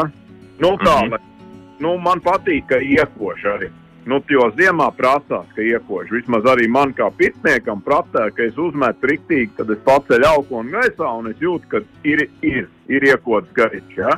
Nu, 0.61 0.77
tā, 0.81 0.95
mm 1.05 1.11
-hmm. 1.13 1.36
Nu, 1.79 1.97
man 2.01 2.21
patīk, 2.23 2.67
ka 2.69 2.79
iekož 2.81 3.45
arī. 3.55 3.69
Nu, 4.07 4.21
jo 4.31 4.45
ziemā 4.55 4.87
prasās, 4.95 5.49
ka 5.55 5.63
iekož. 5.63 6.13
Vismaz 6.15 6.45
arī 6.47 6.69
man 6.71 6.93
kā 6.95 7.09
pitniekam 7.11 7.81
prasē, 7.83 8.29
ka 8.31 8.45
es 8.45 8.55
uzmetu 8.55 9.09
riktīgi, 9.11 9.51
tad 9.57 9.73
es 9.75 9.81
paceļu 9.83 10.29
augstu 10.29 10.63
gaisā 10.71 11.11
un 11.19 11.27
es 11.33 11.43
jūtu, 11.43 11.67
ka 11.73 11.81
ir, 12.07 12.23
ir, 12.41 12.69
ir 12.87 13.07
iekods 13.11 13.51
gaišs. 13.57 13.97
Ja? 13.99 14.15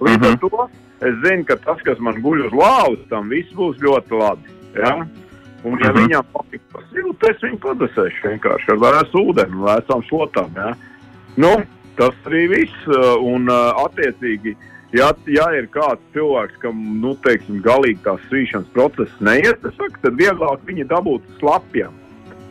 Līdz 0.00 0.18
mm 0.18 0.24
-hmm. 0.24 0.32
ar 0.32 0.38
to 0.38 0.68
es 1.06 1.14
zinu, 1.22 1.44
ka 1.44 1.56
tas, 1.56 1.82
kas 1.86 1.98
man 1.98 2.18
guļ 2.22 2.46
uz 2.46 2.52
lauz, 2.52 2.98
tam 3.08 3.28
viss 3.28 3.54
būs 3.54 3.78
ļoti 3.78 4.18
labi. 4.18 4.50
Ja? 4.74 5.06
Un, 5.64 5.78
ja 5.78 5.92
mm 5.92 5.96
-hmm. 5.96 6.02
viņam 6.02 6.24
patīk 6.32 6.62
pasilti, 6.72 7.30
es 7.30 7.42
viņu 7.42 7.58
padasēšu 7.58 8.28
vienkārši 8.28 8.70
ar 8.72 8.78
vēsu 8.78 9.18
ūdeni 9.28 9.54
un 9.54 9.64
vēsām 9.70 10.02
slotām. 10.08 10.50
Ja? 10.56 10.74
Nu, 11.36 11.62
Tas 11.98 12.14
arī 12.30 12.46
viss. 12.52 12.88
Un, 13.18 13.48
uh, 13.50 13.74
attiecīgi, 13.82 14.54
ja, 14.96 15.12
ja 15.28 15.46
ir 15.56 15.68
kāds 15.74 16.02
cilvēks, 16.14 16.58
kam 16.62 16.80
nu, 17.02 17.14
teiksim, 17.24 17.60
galīgi 17.64 18.02
tās 18.06 18.24
svīšanas 18.28 18.68
process 18.74 19.22
neiet, 19.24 19.64
saku, 19.76 20.02
tad 20.02 20.18
vieglāk 20.20 20.64
viņi 20.68 20.88
dabūt 20.90 21.26
slapjiem. 21.38 21.94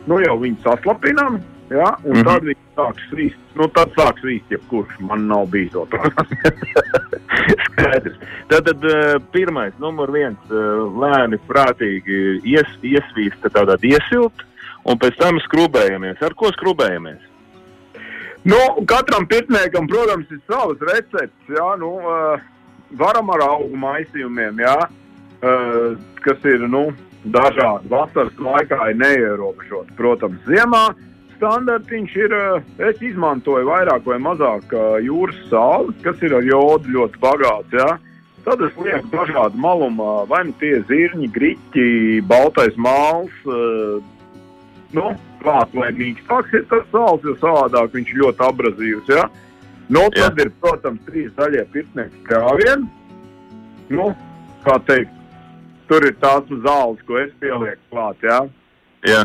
Nu, 0.08 0.20
jau 0.22 0.38
viņi 0.40 0.60
saslapinām, 0.64 1.40
ja, 1.70 1.92
un 2.04 2.16
mm 2.16 2.20
-hmm. 2.20 2.24
tad 2.24 2.46
viņi 2.48 2.64
sāk 2.78 3.02
svīst. 3.10 3.44
Nu, 3.58 3.68
tad 3.74 3.92
sāk 3.98 4.20
svīst, 4.22 4.50
jebkurš 4.50 5.00
man 5.00 5.26
nav 5.28 5.46
bijis 5.52 5.72
to 5.72 5.86
Skaidrs. 7.66 8.18
Tātad 8.48 8.84
uh, 8.84 9.18
pirmais, 9.32 9.74
numur 9.78 10.12
viens, 10.12 10.38
lēni, 11.02 11.38
prātīgi 11.48 12.40
ies, 12.44 12.70
iesvīst 12.82 13.50
tādā 13.52 13.76
iesilta, 13.82 14.46
un 14.84 14.98
pēc 14.98 15.18
tam 15.18 15.40
skrubējamies. 15.44 16.22
Ar 16.22 16.34
ko 16.34 16.52
skrubējamies? 16.54 17.27
Nu, 18.44 18.84
katram 18.86 19.26
pirtniekam, 19.26 19.88
protams, 19.88 20.30
ir 20.30 20.40
savas 20.46 20.78
receptes. 20.92 21.50
Jā, 21.50 21.72
nu, 21.80 21.90
uh, 21.98 22.38
varam 23.00 23.30
ar 23.34 23.44
augu 23.48 23.76
maisījumiem, 23.76 24.62
jā, 24.62 24.78
uh, 24.86 25.98
kas 26.22 26.46
ir 26.46 26.62
nu, 26.70 26.88
dažādi. 27.26 27.90
Vasaras 27.90 28.38
laikā 28.38 28.78
ir 28.92 29.00
neierobežoti. 29.02 29.96
Protams, 29.98 30.38
ziemā 30.46 30.86
standartiņš 31.36 32.16
ir, 32.18 32.34
uh, 32.34 32.68
es 32.90 33.02
izmantoju 33.02 33.68
vairāk 33.68 34.06
vai 34.06 34.20
mazāk 34.22 34.74
jūras 35.02 35.42
sāli, 35.50 35.96
kas 36.06 36.22
ir 36.22 36.38
ar 36.38 36.46
jodu 36.46 36.94
ļoti 36.94 37.22
bagāts. 37.22 37.74
Jā. 37.74 37.96
Tad 38.46 38.62
es 38.64 38.76
lieku 38.80 39.10
dažādu 39.12 39.58
malumu, 39.60 40.22
vai 40.30 40.44
nu 40.48 40.54
tie 40.62 40.78
zirņi, 40.88 41.26
griķi, 41.34 41.88
baltais 42.30 42.78
māls. 42.80 43.34
Nu, 44.94 45.10
klāt, 45.42 45.74
lai 45.78 45.90
mīkstāks 45.96 46.56
ir 46.58 46.66
tas 46.70 46.84
sāls, 46.92 47.24
jo 47.26 47.34
savādāk 47.40 47.94
viņš 47.94 48.14
ļoti 48.20 48.44
abrazīvs. 48.48 49.12
Ja? 49.12 49.26
Nu, 49.88 50.04
tad 50.12 50.36
jā. 50.36 50.44
ir, 50.44 50.52
protams, 50.62 51.04
trīs 51.08 51.32
daļie 51.38 51.64
pirtnieki 51.72 52.22
krāvieni. 52.28 52.88
Nu, 53.94 54.10
kā 54.66 54.76
teikt, 54.88 55.14
tur 55.88 56.04
ir 56.04 56.16
tās 56.20 56.48
zāles, 56.66 57.00
ko 57.08 57.18
es 57.22 57.32
pielieku 57.40 57.80
klāt. 57.92 58.22
Ja? 58.26 58.42
Jā. 59.08 59.24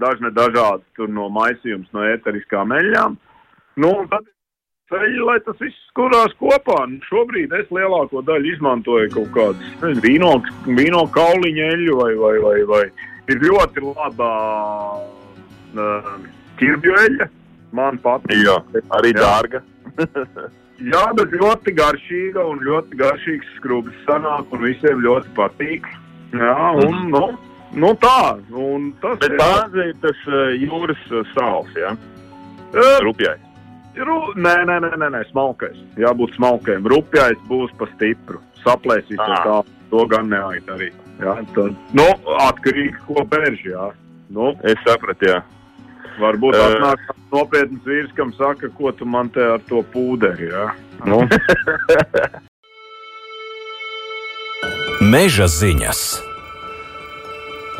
Dažne 0.00 0.30
dažādas 0.34 0.86
tur 0.98 1.10
no 1.10 1.28
maisījums, 1.34 1.90
no 1.94 2.04
ēteriskām 2.06 2.74
eļļām. 2.74 3.16
Nu, 3.80 3.94
un 4.02 4.10
tad 4.10 4.26
ceļi, 4.90 5.22
lai 5.26 5.38
tas 5.46 5.58
viss 5.62 5.86
skurās 5.90 6.34
kopā. 6.42 6.82
Nu, 6.90 6.98
šobrīd 7.06 7.54
es 7.58 7.70
lielāko 7.74 8.22
daļu 8.26 8.54
izmantoju 8.54 9.12
kaut 9.14 9.30
kādas 9.36 10.02
vīno, 10.04 10.36
vīno 10.66 11.06
kauliņu 11.14 11.64
eļļu 11.70 11.96
vai, 12.02 12.12
vai, 12.24 12.34
vai, 12.46 12.58
vai 12.70 12.84
ir 13.30 13.42
ļoti 13.46 13.86
laba 13.86 14.30
uh, 15.78 16.14
ķirbju 16.60 16.96
eļļa. 17.04 17.28
Man 17.76 18.00
patīk. 18.02 18.40
Jā, 18.42 18.56
arī 18.98 19.12
jā. 19.14 19.20
dārga. 19.22 19.60
jā, 20.92 21.02
bet 21.18 21.36
ļoti 21.42 21.74
garšīga 21.78 22.46
un 22.50 22.64
ļoti 22.66 22.98
garšīgs 22.98 23.52
skrubis 23.58 24.00
sanāk 24.08 24.50
un 24.54 24.64
visiem 24.64 25.04
ļoti 25.04 25.30
patīk. 25.36 25.86
Jā, 26.34 26.56
un, 26.82 26.96
mm. 26.96 27.12
nu, 27.14 27.22
nu 27.84 27.92
tā. 28.02 28.38
Un 28.50 28.90
tas 29.02 29.20
bet 29.22 29.34
ir. 29.34 29.38
bāze 29.38 29.86
ir 29.92 30.00
tas 30.02 30.24
jūras 30.58 31.06
sāls, 31.34 31.70
jā? 31.78 31.94
Uh, 32.70 32.98
Rupjais. 33.06 33.46
Ru... 33.98 34.18
Nē, 34.38 34.54
nē, 34.68 34.78
nē, 34.84 34.92
nē, 34.96 35.08
nē, 35.10 35.22
smalkais. 35.32 35.78
Jābūt 35.98 36.36
smalkajam. 36.38 36.86
Rupjais 36.90 37.38
būs 37.50 37.72
pa 37.78 37.88
stipru. 37.96 38.38
Saplēsīs 38.62 39.18
ah. 39.18 39.40
tā. 39.46 39.60
To 39.90 40.04
gan 40.06 40.28
neaidarīt. 40.30 40.94
Jā, 41.20 41.34
tad, 41.56 41.74
nu, 41.98 42.06
atkarīgi, 42.46 42.94
ko 43.08 43.24
bērži, 43.28 43.72
jā. 43.74 43.88
Nu, 44.32 44.52
es 44.64 44.78
sapratu, 44.86 45.26
jā. 45.26 45.40
Varbūt 46.20 46.56
uh, 46.56 46.62
atnāk 46.66 46.98
nopietns 47.32 47.84
vīrs, 47.86 48.12
kam 48.16 48.32
saka, 48.36 48.68
ko 48.76 48.92
tu 48.92 49.04
man 49.08 49.30
te 49.32 49.42
ar 49.56 49.60
to 49.68 49.82
pūderi, 49.92 50.50
jā. 50.52 50.66
Nu. 51.08 51.22
Meža 55.12 55.46
ziņas. 55.48 56.02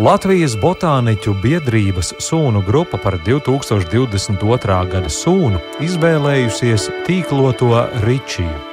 Latvijas 0.01 0.55
botāniķu 0.57 1.35
biedrības 1.43 2.15
sūnu 2.25 2.63
grupa 2.65 2.97
par 3.03 3.19
2022. 3.27 4.81
gada 4.95 5.13
sūnu 5.13 5.61
izvēlējusies 5.85 6.89
tīkloto 7.05 7.85
ričiju 8.07 8.71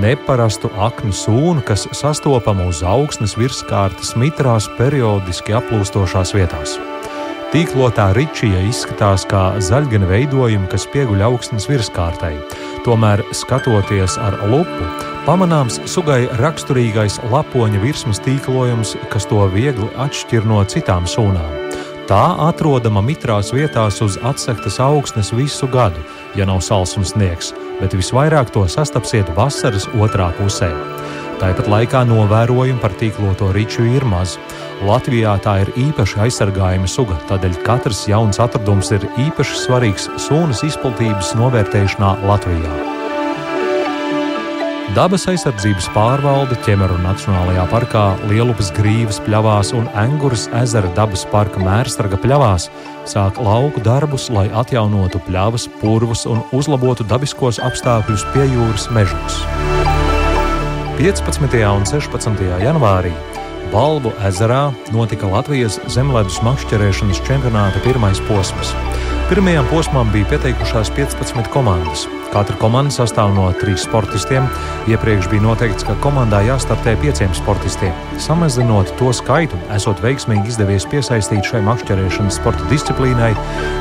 neparastu 0.00 0.70
aknu 0.76 1.12
sūnu, 1.12 1.64
kas 1.66 1.86
sastopama 1.96 2.66
uz 2.68 2.82
augsnes 2.86 3.36
virskārtas 3.38 4.14
mitrās 4.20 4.68
periodiski 4.78 5.56
aplūstošās 5.56 6.34
vietās. 6.36 6.76
Tīklotā 7.54 8.08
ričija 8.16 8.58
izskatās 8.66 9.22
kā 9.30 9.60
zaļgana 9.62 10.08
veidojumi, 10.10 10.66
kas 10.70 10.82
pieguļ 10.90 11.20
augsnes 11.28 11.68
virskārtai. 11.70 12.32
Tomēr, 12.82 13.22
skatoties 13.30 14.16
ar 14.18 14.34
lupu, 14.50 14.88
pamanāms 15.28 15.78
sugai 15.86 16.24
raksturīgais 16.40 17.20
lapoņa 17.30 17.78
virsmas 17.84 18.18
tīklojums, 18.26 18.96
kas 19.12 19.28
to 19.30 19.44
viegli 19.54 19.86
atšķir 19.94 20.48
no 20.50 20.58
citām 20.66 21.06
sūnām. 21.06 21.54
Tā 22.10 22.24
atrodama 22.48 23.00
mitrās 23.02 23.52
vietās 23.54 24.02
uz 24.02 24.18
atsektas 24.26 24.80
augsnes 24.82 25.32
visu 25.34 25.70
gadu, 25.70 26.02
ja 26.38 26.46
nav 26.50 26.60
sals 26.66 26.98
un 26.98 27.06
sniegs, 27.06 27.54
bet 27.80 27.94
visvairāk 27.94 28.50
to 28.54 28.66
sastapsiet 28.70 29.30
vasaras 29.38 29.86
otrā 29.94 30.32
pusē. 30.38 30.74
Tāpat 31.36 31.66
laikā 31.68 32.00
novērojumi 32.08 32.80
par 32.80 32.94
tīkloto 32.96 33.50
riču 33.52 33.84
ir 33.90 34.06
maz. 34.08 34.38
Latvijā 34.84 35.32
tā 35.40 35.54
ir 35.64 35.70
īpaši 35.80 36.18
aizsargājama 36.26 36.88
suga, 36.90 37.16
tādēļ 37.30 37.54
katrs 37.64 38.02
jauns 38.10 38.36
atradums 38.42 38.90
ir 38.92 39.06
īpaši 39.24 39.62
svarīgs 39.62 40.10
sūnas 40.20 40.60
izplatības 40.66 41.32
novērtēšanā 41.38 42.10
Latvijā. 42.28 42.74
Dabas 44.96 45.24
aizsardzības 45.32 45.88
pārvalde 45.96 46.58
ķemeru 46.64 46.98
Nacionālajā 47.02 47.64
parkā, 47.72 48.04
Lielupas 48.30 48.68
grīvas 48.76 49.18
pļavās 49.24 49.72
un 49.76 49.88
Enguras 49.98 50.46
ezera 50.60 50.92
dabas 50.96 51.24
parka 51.32 51.60
mērstraga 51.60 52.20
pļavās 52.20 52.68
sāk 53.08 53.40
lauku 53.42 53.80
darbus, 53.84 54.28
lai 54.32 54.46
atjaunotu 54.52 55.20
pļavas, 55.26 55.66
purvus 55.80 56.26
un 56.28 56.44
uzlabotu 56.56 57.04
dabiskos 57.08 57.62
apstākļus 57.64 58.28
pie 58.36 58.44
jūras 58.52 58.90
mežos. 58.92 59.40
15. 61.00 61.64
un 61.72 61.88
16. 61.88 62.46
janvārī 62.64 63.16
Balvu 63.72 64.12
ezerā 64.26 64.70
notika 64.94 65.28
Latvijas 65.30 65.80
zemledus 65.90 66.38
makšķerēšanas 66.46 67.22
čempionāta 67.26 67.82
pirmais 67.84 68.20
posms. 68.28 68.74
Pirmajām 69.26 69.66
posmām 69.72 70.12
bija 70.14 70.28
pieteikušās 70.30 70.92
15 70.94 71.50
komandas. 71.50 72.04
Katra 72.30 72.56
komanda 72.60 72.92
sastāv 72.94 73.32
no 73.34 73.46
trīs 73.58 73.82
sportistiem. 73.86 74.46
Iepriekš 74.90 75.30
bija 75.32 75.42
noteikts, 75.44 75.86
ka 75.86 75.96
komandā 76.04 76.42
jāstartē 76.46 76.94
pieciem 77.02 77.34
sportistiem. 77.34 77.94
Samazinot 78.22 78.92
to 79.00 79.10
skaitu, 79.16 79.58
esot 79.74 80.02
veiksmīgi 80.04 80.52
izdevies 80.52 80.86
piesaistīt 80.92 81.46
šai 81.50 81.62
makšķerēšanas 81.66 82.38
sporta 82.38 82.66
disciplīnai 82.70 83.32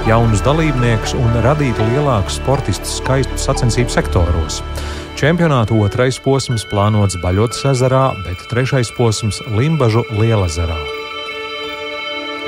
jaunus 0.09 0.45
dalībniekus 0.45 1.17
un 1.19 1.41
radīt 1.45 1.81
lielāku 1.91 2.37
sportistu 2.39 2.89
skaitu 2.97 3.41
sacensību 3.45 3.93
sektoros. 3.93 4.63
Čempionāta 5.15 5.71
otrais 5.79 6.17
posms 6.19 6.65
plānots 6.67 7.15
Baļotas 7.23 7.61
ezerā, 7.69 8.09
bet 8.25 8.41
trešais 8.51 8.89
posms 8.97 9.37
Limbažu 9.47 10.01
lielezerā. 10.11 10.75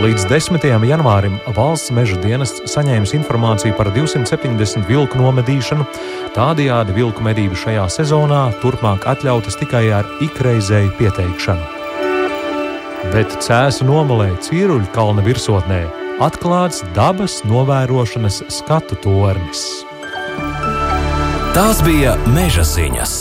Līdz 0.03 0.25
10. 0.27 0.67
janvārim 0.89 1.39
valsts 1.55 1.93
meža 1.95 2.19
dienests 2.19 2.67
saņēmis 2.73 3.15
informāciju 3.21 3.71
par 3.79 3.93
270 3.95 4.83
vilku 4.91 5.15
nomedīšanu. 5.15 5.87
Tādējādi 6.35 6.97
vilku 6.99 7.23
medības 7.23 7.63
šajā 7.63 7.87
sezonā 8.01 8.43
turpmāk 8.59 9.07
atļautas 9.15 9.55
tikai 9.63 9.87
ar 10.01 10.11
ikreizēju 10.27 10.91
pieteikšanu. 10.99 11.73
Bet 13.15 13.39
cēsu 13.47 13.87
nomalē 13.87 14.33
Cīruļu 14.43 14.91
kalna 14.91 15.23
virsotnē 15.23 15.85
atklāts 16.19 16.83
dabas 16.91 17.45
novērošanas 17.47 18.43
skatu 18.59 18.99
tornis. 18.99 19.86
Tās 21.55 21.79
bija 21.85 22.15
meža 22.33 22.63
ziņas. 22.67 23.13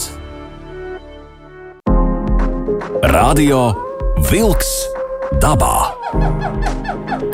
Radio 3.13 3.61
Wolks 4.29 4.71
dabā. 5.43 5.93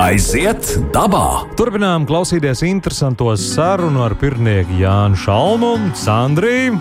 Aiziet 0.03 0.67
dabā! 0.93 1.47
Turpinām 1.57 2.05
klausīties 2.09 2.61
interesanto 2.67 3.31
sarunu 3.39 4.03
ar 4.05 4.17
pirmnieku 4.19 4.77
Jānu 4.81 5.17
Šalmu 5.23 5.73
un 5.79 5.89
Sandriju. 5.97 6.77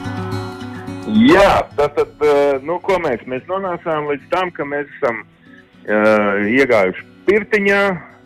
Jā, 1.12 1.64
tātad, 1.78 2.12
eh, 2.20 2.60
nu, 2.62 2.78
ko 2.84 2.98
mēs, 3.02 3.24
mēs 3.26 3.48
nonācām 3.48 4.10
līdz 4.12 4.28
tam, 4.34 4.52
ka 4.52 4.64
mēs 4.68 4.88
esam 4.98 5.22
uh, 5.22 6.44
iegājuši 6.48 7.08
pirtiņā, 7.26 7.82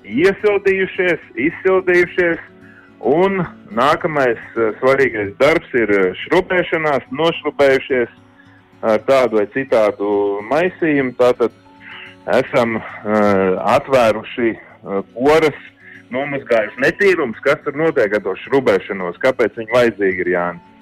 iesildījušies, 0.07 1.33
izsildījušies, 1.49 2.43
un 3.01 3.43
nākamais 3.77 4.41
uh, 4.57 4.73
svarīgais 4.81 5.35
darbs 5.41 5.75
ir 5.77 5.93
šrubēšanās, 6.25 7.09
nošrubējušies 7.11 8.13
ar 8.87 9.01
tādu 9.09 9.41
vai 9.41 9.47
citādu 9.55 10.11
maisījumu. 10.51 11.17
Tātad 11.19 11.55
esam 12.37 12.77
atvēruši 13.77 14.53
poras, 15.15 15.59
nomazgājuši 16.13 16.83
netīrums, 16.85 17.39
kas 17.45 17.61
tur 17.65 17.79
notiek 17.79 18.13
ar 18.19 18.23
to 18.25 18.35
šrubēšanos, 18.45 19.19
kāpēc 19.23 19.59
viņi 19.59 19.75
vajadzīgi 19.75 20.25
ir 20.27 20.33
Jānis. 20.35 20.76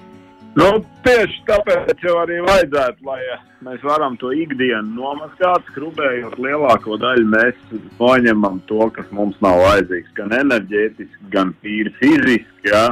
Nu, 0.54 0.68
tieši 1.02 1.40
tāpēc 1.48 2.04
jau 2.06 2.14
arī 2.20 2.36
vajadzētu, 2.44 3.02
lai 3.08 3.18
mēs 3.66 3.82
varam 3.82 4.14
to 4.20 4.30
ikdienu 4.30 4.94
nomazgāt, 4.94 5.66
skrubējot 5.72 6.36
lielāko 6.38 6.98
daļu. 7.02 7.26
Mēs 7.32 7.58
noņemam 7.98 8.60
to, 8.68 8.86
kas 8.94 9.10
mums 9.10 9.40
nav 9.42 9.58
vajadzīgs, 9.64 10.14
gan 10.14 10.36
enerģētiski, 10.38 11.26
gan 11.34 11.50
tīri 11.64 11.90
fiziski. 11.98 12.70
Ja? 12.70 12.86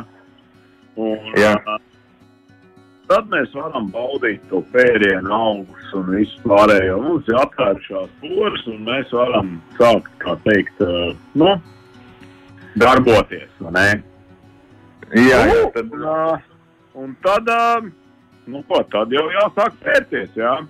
Un, 0.99 1.33
Jā. 1.39 1.55
Tad 3.13 3.27
mēs 3.29 3.51
varam 3.55 3.91
baudīt 3.93 4.43
to 4.51 4.63
pēdienu, 4.73 5.29
augus 5.37 5.91
un 5.99 6.07
visu 6.15 6.39
pārējo. 6.49 6.97
Mums 7.03 7.27
ir 7.29 7.39
atvēršās 7.43 8.15
poras, 8.23 8.63
un 8.73 8.87
mēs 8.87 9.11
varam 9.15 9.51
sākt, 9.77 10.15
kā 10.23 10.35
teikt, 10.47 10.81
uh, 10.81 11.11
nu, 11.39 11.51
darboties. 12.81 13.51
Jā, 13.61 13.91
jā, 15.19 15.43
Nu, 15.51 15.67
tad, 15.75 15.93
ā, 15.93 16.23
un 16.95 17.17
tad, 17.25 17.49
nu, 18.47 18.63
ko, 18.69 18.83
tad 18.93 19.13
jau 19.15 19.27
jāsāk 19.33 19.77
pērties. 19.83 20.31
Jā. 20.37 20.61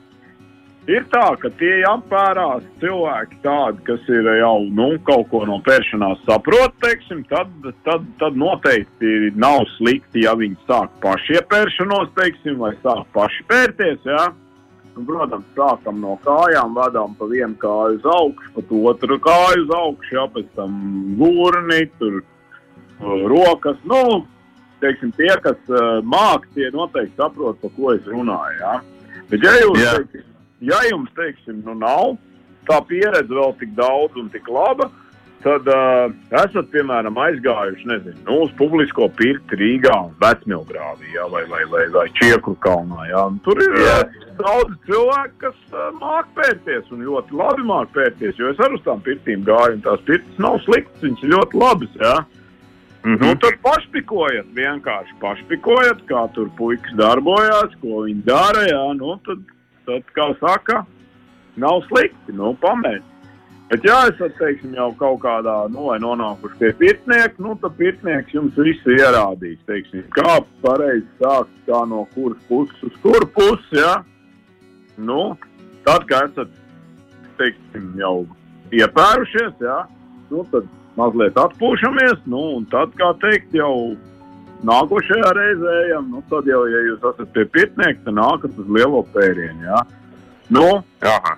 Ir 0.91 1.05
tā, 1.13 1.29
ka 1.39 1.47
tie 1.61 1.77
apmērās 1.87 2.65
cilvēki, 2.83 3.37
tādi, 3.45 3.85
kas 3.87 4.09
ir 4.11 4.27
jau 4.41 4.65
nu, 4.75 4.89
kaut 5.07 5.29
ko 5.31 5.45
no 5.47 5.61
pēršanās 5.63 6.25
saprot, 6.27 6.75
teiksim, 6.83 7.21
tad, 7.31 7.53
tad, 7.87 8.09
tad 8.19 8.39
noteikti 8.39 9.31
nav 9.39 9.63
slikti, 9.77 10.25
ja 10.25 10.35
viņi 10.39 10.59
sāk 10.67 10.91
paši 11.05 11.39
iepēršanos, 11.39 12.11
teiksim, 12.19 12.59
vai 12.65 12.73
sāk 12.83 13.07
paši 13.15 13.47
pērties. 13.53 14.03
Jā. 14.11 14.33
Nu, 14.97 15.07
protams, 15.07 15.47
sākam 15.55 16.03
no 16.03 16.19
kājām, 16.27 16.75
vadām 16.77 17.15
pa 17.17 17.31
vienu 17.31 17.55
kāju 17.63 18.01
uz 18.01 18.11
augšu, 18.17 18.51
pa 18.59 18.83
otru 18.91 19.23
kāju 19.23 19.63
uz 19.63 19.71
augšu, 19.79 20.17
jā, 20.19 20.27
pēc 20.35 20.51
tam 20.59 20.75
gurni, 21.21 21.87
tur 22.03 22.19
rokas. 23.31 23.79
Nu, 23.89 24.03
teiksim, 24.83 25.15
tie, 25.19 25.31
kas 25.45 25.71
uh, 25.73 26.01
māk, 26.05 26.49
tie 26.57 26.71
noteikti 26.75 27.17
saprot, 27.21 27.61
par 27.63 27.73
ko 27.77 27.95
es 27.95 28.05
runāju. 28.11 28.59
Jā. 28.61 28.75
Bet, 29.31 29.39
ja 29.41 29.55
jūs, 29.63 29.79
Jā. 29.81 29.95
teiksim, 30.01 30.27
ja 30.69 30.83
jums, 30.91 31.15
teiksim, 31.19 31.63
nu 31.67 31.79
nav 31.79 32.19
tā 32.69 32.83
pieredze 32.87 33.33
vēl 33.33 33.55
tik 33.61 33.73
daudz 33.79 34.19
un 34.21 34.29
tik 34.33 34.51
laba, 34.51 34.89
tad 35.43 35.67
uh, 35.71 36.13
esat, 36.39 36.69
piemēram, 36.71 37.17
aizgājuši, 37.19 37.89
nezinu, 37.91 38.19
nu, 38.29 38.37
uz 38.45 38.53
publisko 38.59 39.09
pirti 39.19 39.59
Rīgā 39.59 39.97
Vecmilgrāvī, 40.23 41.09
jā, 41.17 41.27
vai, 41.33 41.43
vai, 41.51 41.65
vai, 41.73 41.87
vai 41.95 42.05
Čiekru 42.19 42.55
kalnā. 42.63 43.09
Un 43.25 43.41
tur 43.47 43.59
ir 43.63 43.75
Jā. 43.83 43.97
uh, 44.05 44.29
daudz 44.39 44.77
cilvēku, 44.87 45.35
kas 45.43 45.59
uh, 45.75 45.89
māk 45.99 46.31
pērties 46.39 46.93
un 46.95 47.03
ļoti 47.09 47.41
labi 47.41 47.67
māk 47.67 47.91
pērties, 47.97 48.39
jo 48.39 48.53
es 48.53 48.63
ar 48.63 48.77
uz 48.77 48.85
tām 48.87 49.03
pirtīm 49.03 49.43
gāju, 49.49 49.81
un 49.81 49.85
tās 49.87 50.07
pirtis 50.07 50.39
nav 50.43 50.61
sliktas, 50.67 51.03
viņas 51.03 51.27
ir 51.27 51.35
ļoti 51.35 51.63
labas, 51.65 51.99
jā. 51.99 52.15
Mm 53.05 53.11
Nu, 53.11 53.17
-hmm. 53.17 53.39
tur 53.41 53.57
pašpikojiet, 53.63 54.47
vienkārši 54.55 55.15
pašpikojiet, 55.21 56.03
kā 56.07 56.27
tur 56.35 56.51
puikas 56.59 56.93
darbojās, 56.97 57.75
ko 57.81 58.03
viņi 58.07 58.23
dara. 58.25 58.63
Jā, 58.67 58.85
nu, 58.97 59.17
tad, 59.27 59.39
tad, 59.87 60.03
kā 60.17 60.35
saka, 60.41 60.85
nav 61.57 61.83
slikti, 61.89 62.33
nu, 62.33 62.57
pamēģiniet. 62.61 63.13
Bet, 63.73 63.85
ja 63.89 64.03
esat, 64.05 64.35
teiksim, 64.37 64.75
jau 64.77 64.91
kaut 65.01 65.23
kādā, 65.23 65.55
nu, 65.73 65.87
nonākuši 65.97 66.59
pie 66.59 66.73
pirtnieka, 66.77 67.41
nu, 67.41 67.55
tad 67.63 67.73
pirtnieks 67.79 68.35
jums 68.35 68.59
visu 68.61 68.93
ierādīs, 68.93 69.63
teiksim, 69.65 70.03
kā 70.13 70.35
pareizi 70.61 71.07
sākt, 71.17 71.55
kā 71.65 71.81
no 71.89 72.03
kuras 72.13 72.43
puses 72.51 72.83
uz 72.83 72.99
kuru 73.01 73.29
pusi, 73.33 73.79
jā. 73.81 73.95
Nu, 75.01 75.39
tad, 75.89 76.05
kad 76.11 76.29
esat, 76.29 76.53
teiksim, 77.41 77.89
jau 77.97 78.27
iepērušies, 78.77 79.57
jā, 79.65 79.79
nu, 80.29 80.45
tad 80.53 80.69
mazliet 80.99 81.39
atpūšamies, 81.41 82.25
nu, 82.31 82.43
un 82.59 82.67
tad, 82.73 82.93
kā 82.99 83.13
teikt, 83.23 83.55
jau 83.57 83.95
nākošajā 84.69 85.31
reizē 85.39 85.79
ejam, 85.87 86.11
nu, 86.15 86.23
tad 86.31 86.49
jau, 86.51 86.63
ja 86.71 86.83
jūs 86.89 87.07
esat 87.13 87.33
pie 87.35 87.47
pirtnieka, 87.55 88.05
tad 88.07 88.19
nākat 88.19 88.61
uz 88.61 88.69
lielo 88.77 89.03
pērienu, 89.15 89.67
jā. 89.67 89.81
Nu, 90.53 90.67
Aha. 91.09 91.37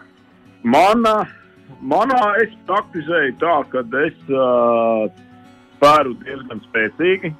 Manā, 0.64 1.18
manā 1.84 2.20
es 2.40 2.52
praktizēju 2.68 3.36
tā, 3.42 3.56
ka 3.72 3.84
es 4.00 4.16
uh, 4.32 5.04
pēru 5.82 6.14
diezgan 6.24 6.62
spēcīgi. 6.70 7.34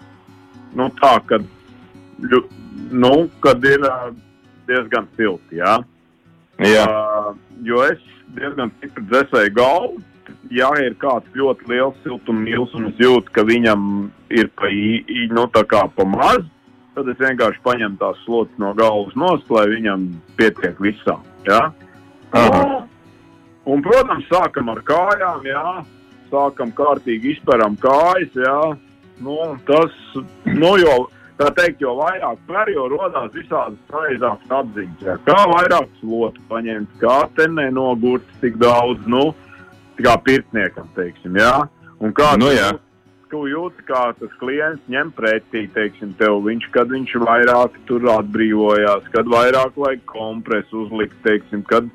Nu, 0.77 0.91
tā, 1.01 1.15
kad, 1.31 1.47
nu, 2.91 3.15
kad 3.45 3.65
ir 3.65 3.87
uh, 3.89 4.11
diezgan 4.69 5.09
silti. 5.17 5.61
Jā. 5.63 5.79
Jā. 6.63 6.85
Uh, 6.85 7.31
jo 7.67 7.81
es 7.87 8.03
diezgan 8.37 8.73
stipri 8.77 9.07
dzēsēju 9.09 9.55
galvu. 9.57 10.03
Ja 10.55 10.71
ir 10.81 10.97
kāds 11.01 11.29
ļoti 11.37 11.69
liels 11.73 11.97
siltumnīls 12.05 12.75
un 12.79 12.89
es 12.91 13.01
jūtu, 13.01 13.33
ka 13.35 13.45
viņam 13.47 13.87
ir 14.33 14.51
pa, 14.57 14.71
nu, 15.35 15.47
pa 15.53 16.07
maz, 16.09 16.45
tad 16.95 17.11
es 17.11 17.21
vienkārši 17.21 17.63
paņemu 17.65 18.01
tās 18.01 18.21
slotas 18.25 18.61
no 18.63 18.73
galvas 18.79 19.17
nost, 19.19 19.51
lai 19.51 19.67
viņam 19.73 20.09
pietiek 20.39 20.79
visam. 20.83 21.25
Ja? 21.49 21.73
Aha. 22.35 22.85
Un, 23.65 23.83
protams, 23.85 24.27
sākam 24.29 24.71
ar 24.73 24.83
kājām, 24.85 25.45
jā. 25.49 25.67
Sākam 26.33 26.73
kārtīgi 26.77 27.35
izperam 27.35 27.77
kājas, 27.81 28.33
jā. 28.37 28.59
Nu, 29.25 29.39
tas, 29.69 29.95
nu, 30.51 30.75
jo, 30.83 30.95
tā 31.39 31.51
teikt, 31.57 31.83
jo 31.85 31.95
vairāk 32.01 32.41
per, 32.49 32.71
jo 32.75 32.89
rodās 32.93 33.31
visādas 33.35 33.79
pareizākas 33.91 34.55
atziņas. 34.59 35.07
Jā. 35.07 35.17
Kā 35.29 35.39
vairāk 35.51 35.89
slotu 36.01 36.43
paņemt, 36.51 36.99
kā 37.01 37.19
te 37.39 37.49
nenogurt 37.51 38.27
tik 38.43 38.59
daudz, 38.63 39.07
nu, 39.11 39.31
kā 39.99 40.17
pirtniekam, 40.25 40.89
teiksim, 40.97 41.37
jā. 41.39 41.69
Un 42.01 42.13
kā 42.13 42.33
Nu, 42.39 42.47
tu 42.51 42.57
jā. 42.57 42.71
jūt- 42.73 42.81
tu 43.31 43.39
jūti, 43.51 43.83
kā 43.89 44.15
tas 44.19 44.31
klients 44.39 44.83
ņem 44.91 45.13
pretī, 45.17 45.67
teiksim, 45.75 46.15
tev 46.19 46.43
viņš, 46.45 46.71
kad 46.71 46.89
viņš 46.89 47.15
vairāk 47.25 47.71
tur 47.87 48.01
atbrīvojās, 48.01 49.09
kad 49.11 49.27
vairāk 49.27 49.73
vajag 49.77 50.05
kompresu 50.07 50.85
uzlikt, 50.87 51.17
teiksim, 51.25 51.63
kad, 51.67 51.89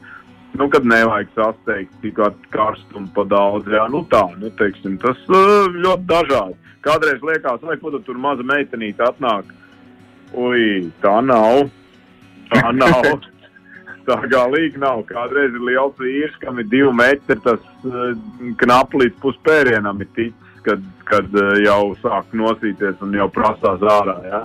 nu, 0.57 0.67
kad 0.69 0.83
nevajag 0.83 1.27
sasteigt 1.35 1.93
tik 2.01 2.19
ar 2.19 2.33
karstumu 2.51 3.07
pa 3.15 3.23
daudz, 3.23 3.65
jā, 3.71 3.85
nu 3.91 4.03
tā, 4.11 4.25
nu, 4.39 4.49
teiksim, 4.49 4.97
tas 4.99 5.15
uh, 5.29 5.69
ļoti 5.71 6.05
dažādi. 6.09 6.55
Kādreiz 6.81 7.21
liekas, 7.21 7.61
vai 7.61 7.77
ko 7.77 7.91
tu 7.91 7.99
tur 7.99 8.15
maza 8.17 8.43
meitenīte 8.43 8.99
atnāk, 9.03 9.43
ui, 10.33 10.91
tā 11.03 11.19
nav, 11.23 11.69
tā 12.51 12.71
nav. 12.83 13.03
Tā 14.09 14.19
galīgi 14.31 14.81
nav. 14.81 15.03
Kādreiz 15.09 15.53
ir 15.53 15.65
liels 15.65 15.97
vīrs, 16.01 16.37
kam 16.43 16.61
ir 16.61 16.69
divi 16.71 16.91
metri, 16.95 17.37
tas 17.45 17.61
uh, 17.87 18.13
knapi 18.61 19.03
līdz 19.03 19.19
puspērienam 19.23 20.01
ir 20.03 20.09
ticis, 20.17 20.63
kad, 20.65 20.85
kad 21.09 21.35
uh, 21.37 21.51
jau 21.63 21.93
sāk 22.03 22.33
nosīties 22.37 23.03
un 23.05 23.13
jau 23.19 23.29
prasās 23.33 23.85
ārā. 23.97 24.17
Ja? 24.27 24.41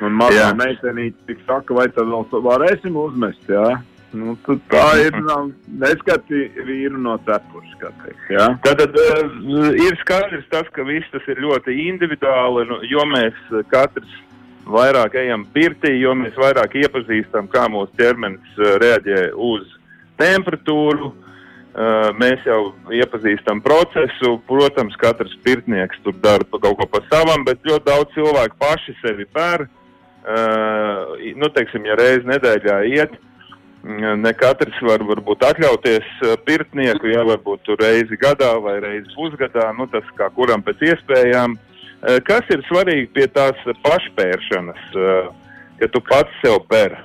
Un 0.00 0.16
mazā 0.16 0.50
meitenīte 0.56 1.28
tik 1.28 1.42
saka, 1.46 1.76
vai 1.76 1.86
tad 1.92 2.08
vēl 2.08 2.44
varēsim 2.46 2.96
uzmest? 2.96 3.44
Ja? 3.52 3.80
Nu, 4.16 4.34
tā 4.72 4.86
ir 5.04 5.14
neskati 5.84 6.48
vīru 6.66 6.98
no 6.98 7.14
cepures. 7.28 7.76
Ja? 8.32 8.48
Tad 8.64 8.82
uh, 8.88 9.70
ir 9.76 10.00
skaidrs 10.02 10.48
tas, 10.52 10.66
ka 10.74 10.86
viss 10.88 11.12
tas 11.14 11.28
ir 11.30 11.42
ļoti 11.44 11.76
individuāli, 11.86 12.66
nu, 12.70 12.82
jo 12.90 13.06
mēs 13.12 13.38
katrs 13.70 14.18
vairāk 14.72 15.16
ejam 15.20 15.46
pirtī, 15.54 15.94
jo 16.00 16.14
mēs 16.18 16.36
vairāk 16.38 16.76
iepazīstam, 16.82 17.48
kā 17.52 17.66
mūsu 17.72 17.92
ķermenis 17.98 18.60
uh, 18.60 18.76
reaģē 18.82 19.30
uz 19.34 19.66
temperatūru. 20.20 21.12
Uh, 21.70 22.10
mēs 22.18 22.42
jau 22.48 22.72
iepazīstam 22.90 23.60
procesu. 23.62 24.34
Protams, 24.48 24.96
katrs 24.98 25.36
pirtnieks 25.44 26.00
tur 26.04 26.16
dara 26.22 26.44
kaut 26.50 26.80
ko 26.80 26.86
pa 26.90 27.02
savam, 27.06 27.44
bet 27.46 27.62
ļoti 27.66 27.86
daudz 27.86 28.14
cilvēku 28.16 28.58
paši 28.58 28.96
sevi 28.98 29.26
pēr. 29.30 29.68
Uh, 30.20 31.14
nu, 31.38 31.48
teiksim, 31.54 31.86
ja 31.86 31.96
reizi 31.96 32.28
nedēļā 32.28 32.80
iet, 32.90 33.14
ne 34.20 34.32
katrs 34.36 34.76
var 34.84 35.00
varbūt 35.08 35.46
atļauties 35.46 36.10
pirtnieku, 36.44 37.08
ja 37.08 37.22
varbūt 37.24 37.70
reizi 37.80 38.18
gadā 38.20 38.50
vai 38.60 38.74
reizi 38.82 39.08
pusgadā, 39.14 39.70
nu, 39.78 39.86
tas 39.88 40.04
kā 40.18 40.28
kuram 40.36 40.66
pēc 40.66 40.90
iespējām. 40.90 41.54
Uh, 41.56 41.69
Eh, 41.69 41.69
kas 42.26 42.48
ir 42.50 42.62
svarīgi 42.68 43.10
pie 43.12 43.26
tās 43.28 43.58
pašpēršanas, 43.84 44.84
eh, 44.96 45.28
ja 45.82 45.88
tu 45.92 46.00
pats 46.00 46.32
sev 46.44 46.62
pēr 46.70 46.96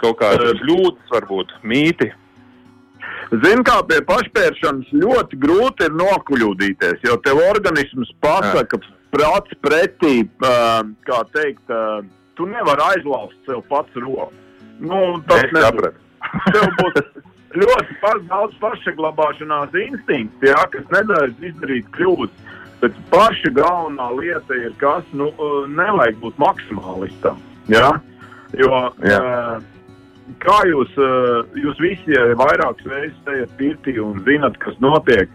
kaut 0.00 0.18
kādas 0.18 0.56
Eh. 0.56 0.62
kļūdas, 0.64 1.12
varbūt 1.14 1.54
mīti? 1.62 2.10
Zini, 3.30 3.62
kā 3.62 3.78
pie 3.86 4.00
pašpēršanas 4.02 4.90
ļoti 4.90 5.38
grūti 5.38 5.86
ir 5.86 5.92
nokļūdīties, 5.94 7.04
jo 7.06 7.16
tev 7.22 7.38
organisms 7.46 8.10
pasaka, 8.20 8.80
prāts 9.12 9.54
pretī, 9.62 10.28
kā 11.06 11.20
teikt, 11.34 11.62
tu 12.34 12.46
nevari 12.46 12.82
aizlauzt 12.96 13.38
sev 13.46 13.62
pats 13.68 13.94
roku. 13.94 14.32
Nu, 14.80 15.22
tas 15.28 15.44
nevar. 15.52 15.70
sapratu. 15.70 15.98
Tev 16.54 16.66
būs 16.78 17.00
ļoti 17.60 18.26
daudz 18.30 18.54
pašsaglabāšanās 18.62 19.74
instinkts, 19.74 20.46
jā, 20.46 20.60
kas 20.72 20.86
neļauj 20.94 21.34
izdarīt 21.50 21.88
kļūdas. 21.96 22.50
Bet 22.80 22.96
paša 23.12 23.52
galvenā 23.56 24.06
lieta 24.16 24.56
ir, 24.56 24.72
kas 24.80 25.04
nu, 25.12 25.28
nevajag 25.68 26.16
būt 26.22 26.38
maksimālistam. 26.40 27.40
Jā? 27.68 27.90
Jo, 28.56 28.86
Jā. 29.04 29.18
uh, 29.20 30.30
kā 30.42 30.56
jūs, 30.68 30.94
uh, 30.98 31.44
jūs 31.60 31.80
visi 31.82 32.16
ja 32.16 32.30
vairākas 32.40 32.88
reizes 32.88 33.28
ejat 33.34 33.52
pirtī 33.58 33.98
un 34.02 34.22
zinat, 34.26 34.56
kas 34.62 34.78
notiek, 34.82 35.30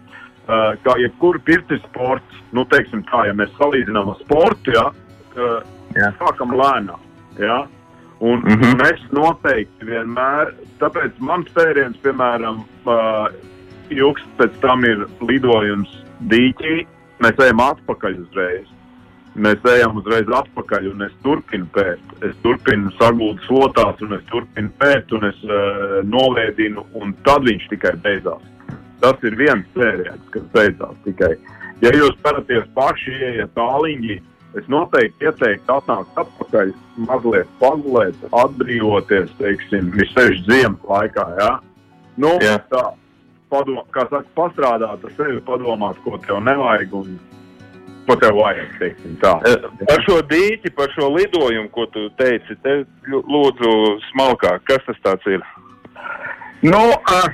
uh, 0.48 0.74
kā 0.82 0.96
jebkura 1.00 1.40
pirtis 1.46 1.80
sports, 1.86 2.42
nu, 2.56 2.66
teiksim 2.72 3.06
tā, 3.12 3.28
ja 3.30 3.36
mēs 3.36 3.54
salīdzinām 3.60 4.12
ar 4.12 4.20
sportu, 4.24 4.74
uh, 4.74 5.62
Jā. 5.96 6.10
sākam 6.18 6.52
lēnām. 6.56 7.00
Jā? 7.40 7.62
Un 8.18 8.42
mm. 8.42 8.58
-hmm. 8.58 8.76
mēs 8.80 9.00
noteikti 9.12 9.86
vienmēr, 9.86 10.54
tāpēc 10.80 11.16
mans 11.20 11.48
pēriens, 11.54 11.96
piemēram, 12.02 12.64
ilgs 13.92 14.22
pēc 14.38 14.54
tam 14.60 14.84
ir 14.88 15.04
lidojums 15.20 15.92
dīķī, 16.32 16.86
mēs 17.24 17.44
ejam 17.44 17.62
atpakaļ 17.64 18.18
uzreiz. 18.24 18.72
Mēs 19.36 19.64
ejam 19.68 19.98
uzreiz 20.00 20.30
atpakaļ, 20.32 20.86
un 20.94 21.04
es 21.04 21.16
turpinu 21.24 21.66
pērt. 21.74 22.14
Es 22.24 22.36
turpinu 22.44 22.92
sagūt 22.96 23.42
slotās, 23.44 24.00
un 24.06 24.16
es 24.16 24.24
turpinu 24.30 24.72
pērt, 24.80 25.12
un 25.12 25.28
es 25.28 25.42
uh, 25.44 25.98
noliedinu, 26.08 26.86
un 26.96 27.12
tad 27.26 27.44
viņš 27.44 27.66
tikai 27.74 27.92
beidzās. 28.04 28.46
Tas 29.02 29.26
ir 29.28 29.36
viens 29.36 29.68
pēriens, 29.76 30.24
kas 30.32 30.46
beidzās 30.54 30.96
tikai. 31.04 31.34
Ja 31.84 31.92
jūs 31.92 32.16
peraties 32.24 32.64
paši, 32.76 33.12
ieiet 33.12 33.52
tāliņi, 33.58 34.16
es 34.56 34.68
noteikti 34.72 35.28
ieteiktu 35.28 35.74
atnākt 35.74 36.20
atpakaļ, 36.22 36.72
mazliet 37.04 37.50
pagulēt, 37.60 38.22
atbrīvoties, 38.32 39.34
teiksim, 39.36 39.92
vismaz 39.92 40.40
ziemas 40.48 40.88
laikā. 40.88 41.26
Ja? 41.42 41.50
Nu, 42.16 42.38
Jā. 42.40 42.56
tā, 42.72 42.86
padom, 43.52 43.80
saka, 43.94 44.24
pastrādāt 44.36 45.04
ar 45.06 45.16
sevi, 45.16 45.40
padomāt, 45.46 45.98
ko 46.04 46.18
tev 46.24 46.42
nevajag 46.44 46.94
un 46.96 47.16
ko 48.06 48.16
tev 48.22 48.38
vajag. 48.38 48.76
Eh, 48.82 49.56
Par 49.88 50.04
šo 50.06 50.20
dīķi, 50.30 50.72
par 50.76 50.92
šo 50.94 51.10
lidojumu, 51.14 51.70
ko 51.74 51.86
tu 51.94 52.08
teici, 52.20 52.58
te 52.62 52.78
lūdzu 53.10 53.72
smalkāk, 54.12 54.62
kas 54.68 54.86
tas 55.02 55.26
ir? 55.30 55.42
Nu, 56.62 56.80
uh, 56.94 57.26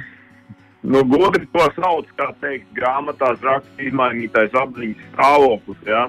nu 0.82 1.04
gudri 1.06 1.46
to 1.52 1.66
sauc, 1.76 2.08
kā 2.18 2.32
teikt, 2.42 2.72
grāmatās 2.76 3.40
raksta 3.44 3.86
izmainītais 3.86 4.56
apziņas 4.64 5.04
stāvoklis, 5.12 5.84
jā. 5.86 6.06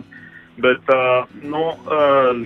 Bet, 0.62 0.90
uh, 0.94 1.26
nu, 1.42 1.64
uh, 1.90 2.38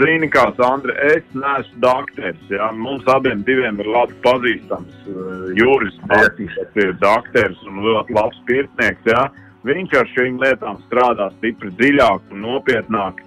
zini, 0.00 0.26
kā 0.34 0.48
Sandra, 0.56 0.96
es 1.14 1.26
neesmu 1.30 1.78
dakteris, 1.84 2.48
jā. 2.50 2.70
Mums 2.74 3.06
abiem 3.06 3.44
diviem 3.46 3.78
ir 3.78 3.86
labi 3.86 4.16
pazīstams 4.24 4.96
uh, 5.12 5.44
Jūris 5.54 6.00
Baltīs, 6.10 6.56
kas 6.58 6.80
ir 6.82 6.96
dakteris 6.98 7.60
un 7.70 7.84
ļoti 7.86 8.16
labs 8.18 8.40
pirtnieks, 8.48 9.06
jā. 9.06 9.28
Viņš 9.62 9.94
ar 9.94 10.10
šīm 10.10 10.40
lietām 10.42 10.80
strādā 10.88 11.28
stipri 11.36 11.70
dziļāk 11.78 12.32
un 12.34 12.42
nopietnāk. 12.48 13.22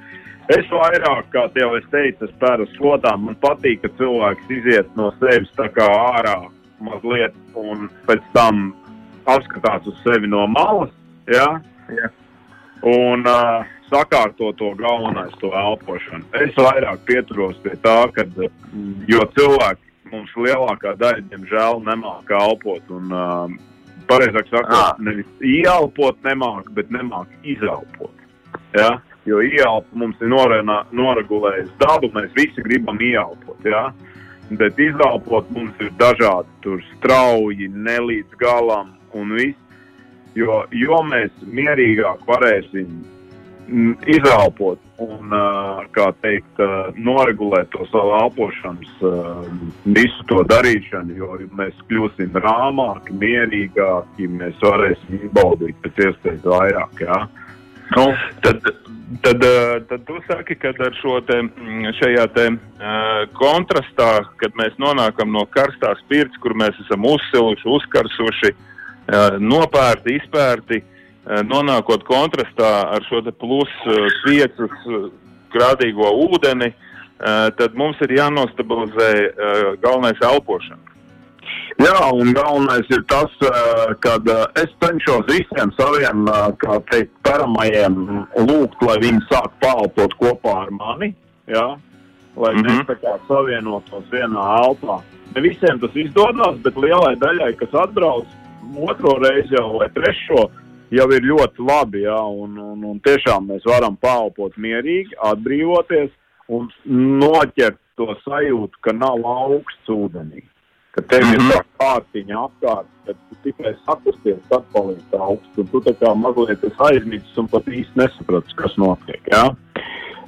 Es 0.51 0.67
vairāk, 0.69 1.29
kā 1.31 1.45
jau 1.55 1.71
es 1.79 1.87
teicu, 1.93 2.27
es 2.27 2.33
pēru 2.41 2.67
slotām. 2.75 3.23
Man 3.29 3.37
patīk, 3.41 3.79
ka 3.85 3.93
cilvēks 3.97 4.51
iziet 4.51 4.91
no 4.99 5.13
sevis 5.21 5.53
tā 5.55 5.69
kā 5.73 5.87
ārā 5.87 6.35
mazliet 6.83 7.33
un 7.55 7.87
pēc 8.05 8.27
tam 8.35 8.67
apskatās 9.31 9.87
uz 9.87 9.95
sevi 10.03 10.27
no 10.27 10.43
malas. 10.51 10.91
Ja? 11.31 11.47
Jā. 11.87 12.11
Un 12.85 13.23
uh, 13.25 13.63
sakārto 13.91 14.51
to 14.57 14.73
galvenais, 14.79 15.33
to 15.41 15.51
elpošanu. 15.53 16.25
Es 16.41 16.53
vairāk 16.57 17.05
pieturos 17.05 17.57
pie 17.63 17.75
tā, 17.83 18.11
ka, 18.13 18.25
mm, 18.25 19.05
jo 19.07 19.25
cilvēki 19.37 20.11
mums 20.11 20.31
lielākā 20.37 20.95
daļa, 20.97 21.23
diemžēl, 21.31 21.81
nemāca 21.85 22.39
elpot. 22.41 22.83
Un, 22.89 23.11
uh, 23.11 23.49
pareizāk 24.07 24.49
sakot, 24.49 24.75
Ah. 24.75 24.95
nevis 24.99 25.25
ieelpot 25.41 26.17
nemāca, 26.23 26.69
bet 26.73 26.89
nemāca 26.89 27.33
izelpot. 27.43 28.13
Ja? 28.77 28.99
Jo 29.25 29.39
ieelpa 29.41 29.89
mums 29.93 30.19
ir 30.21 30.27
norena, 30.29 30.83
noregulējusi 30.93 31.73
dabu, 31.79 32.11
mēs 32.13 32.29
visi 32.35 32.61
gribam 32.61 32.97
ieelpot. 33.01 33.57
Ja? 33.65 33.91
Bet 34.51 34.77
izelpot 34.77 35.49
mums 35.49 35.73
ir 35.81 35.89
dažādi, 35.97 36.47
tur 36.61 36.83
strauji, 36.95 37.69
nelīdz 37.73 38.37
galam 38.37 38.93
un 39.13 39.33
viss. 39.35 39.57
Jo, 40.35 40.65
jo 40.71 40.97
mēs 41.07 41.31
mierīgāk 41.47 42.25
varēsim 42.27 42.91
izelpot 44.05 44.79
un, 45.01 45.31
uh, 45.33 45.81
kā 45.95 46.09
teikt, 46.23 46.59
uh, 46.61 46.91
noregulēt 46.95 47.71
to 47.73 47.85
savu 47.89 48.13
elpošanas, 48.19 48.91
uh, 49.03 49.47
visu 49.85 50.25
to 50.29 50.43
darīšanu, 50.47 51.15
jo 51.17 51.39
mēs 51.57 51.79
kļūsim 51.89 52.37
rāmāki, 52.45 53.15
mierīgāki, 53.23 54.29
mēs 54.29 54.61
varēsim 54.63 55.25
izbaudīt 55.25 55.81
pēc 55.83 56.03
iespējas 56.07 56.47
vairāk. 56.47 57.03
Jā. 57.03 57.19
Nu, 57.95 58.05
tad, 58.45 58.63
tad, 59.25 59.43
tad 59.89 60.07
tu 60.07 60.21
saki, 60.29 60.55
ka 60.61 60.71
ar 60.73 60.95
šo 61.01 61.19
te, 61.27 61.41
mm, 61.43 61.91
šajā 61.99 62.25
te, 62.33 62.47
kontrastā, 63.37 64.11
kad 64.41 64.55
mēs 64.57 64.77
nonākam 64.81 65.29
no 65.33 65.45
karstās 65.53 66.01
pirts, 66.09 66.39
kur 66.41 66.57
mēs 66.57 66.77
esam 66.85 67.05
uzsiluši, 67.05 67.69
uzkarsuši, 67.77 68.55
nopērti, 69.37 70.15
izpērti, 70.17 70.81
uh, 70.81 70.94
nonākot 71.25 72.03
kontrastā 72.07 72.71
ar 72.95 73.05
šo 73.09 73.21
plus 73.39 73.71
uh, 73.85 74.09
5 74.25 74.65
uh, 74.65 75.07
grādīgo 75.55 76.11
ūdeni, 76.27 76.73
tad 77.55 77.77
mums 77.79 77.95
ir 78.03 78.11
jānostabilizē 78.11 79.11
galvenais 79.79 80.19
elpošana. 80.19 80.95
Jā, 81.79 81.95
un 82.11 82.33
galvenais 82.35 82.89
ir 82.91 83.05
tas, 83.07 83.31
ka 84.03 84.17
es 84.59 84.73
cenšos 84.83 85.23
visiem 85.29 85.71
saviem, 85.77 86.27
kā 86.59 86.77
teikt, 86.91 87.13
paramajiem 87.23 87.95
lūgt, 88.49 88.83
lai 88.83 88.97
viņi 88.99 89.23
sāk 89.29 89.55
palpot 89.63 90.15
kopā 90.19 90.57
ar 90.65 90.73
mani. 90.75 91.13
Jā, 91.47 91.77
lai 92.35 92.53
mm. 92.53 92.61
-hmm. 92.61 92.69
mēs 92.69 92.87
tā 92.87 92.95
kā 92.99 93.17
savienotos 93.27 94.05
vienā 94.11 94.45
elpā. 94.63 95.01
Ne 95.35 95.41
visiem 95.41 95.79
tas 95.79 95.95
izdodas, 95.95 96.59
bet 96.63 96.77
lielai 96.77 97.15
daļai, 97.15 97.55
kas 97.59 97.73
atbrauc 97.73 98.25
otro 98.89 99.17
reizi 99.19 99.55
jau 99.55 99.79
vai 99.79 99.89
trešo, 99.89 100.49
jau 100.91 101.07
ir 101.11 101.21
ļoti 101.21 101.65
labi. 101.65 102.03
Jā, 102.05 102.19
un, 102.43 102.57
un, 102.57 102.83
un 102.83 102.99
tiešām 102.99 103.47
mēs 103.51 103.65
varam 103.65 103.97
palpot 103.97 104.57
mierīgi, 104.57 105.15
atbrīvoties 105.31 106.11
un 106.49 106.69
noķert 107.21 107.79
to 107.95 108.11
sajūtu, 108.25 108.81
ka 108.81 108.93
nav 108.93 109.23
augsts 109.25 109.89
ūdenī 109.89 110.43
ka 110.95 111.01
tev 111.01 111.21
mm 111.21 111.29
-hmm. 111.29 111.33
ir 111.33 111.39
Mhm. 111.41 111.51
tā 111.51 111.61
kārtiņa 111.79 112.35
apkārt, 112.47 112.87
kad 113.05 113.15
tu 113.29 113.35
tikai 113.43 113.73
sakusties, 113.85 114.39
tad 114.49 114.63
paliek 114.73 115.13
augsts, 115.19 115.57
un 115.57 115.67
tu 115.67 115.79
tā 115.87 115.93
kā 116.01 116.15
mazliet 116.15 116.63
esi 116.63 116.81
aizmisis 116.89 117.37
un 117.37 117.47
pat 117.47 117.65
īsti 117.67 117.99
nesaprati, 118.01 118.55
kas 118.55 118.77
notiek. 118.77 119.21
Ja? 119.31 119.43
Mm 119.43 119.57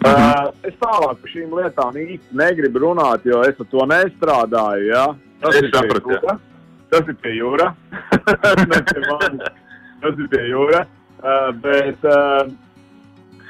-hmm. 0.03 0.47
uh, 0.47 0.53
es 0.63 0.75
tālāk 0.83 1.15
par 1.21 1.29
šīm 1.35 1.49
lietām 1.59 1.93
īsti 1.95 2.31
negribu 2.43 2.79
runāt, 2.79 3.21
jo 3.23 3.41
es 3.41 3.59
ar 3.59 3.65
to 3.71 3.85
nestrādāju. 3.93 4.85
Ja? 4.95 5.05
Tas 5.41 5.55
Es 5.55 5.61
ir 5.61 5.71
sapratu, 5.75 6.09
jā. 6.09 6.37
Tas 6.89 7.07
ir 7.07 7.15
pie 7.15 7.33
jūra. 7.41 7.73
Tas 10.01 10.17
ir 10.19 10.31
pie 10.31 10.45
jūra. 10.51 10.85
Uh, 11.17 11.49
bet 11.63 12.03
uh, 12.05 12.45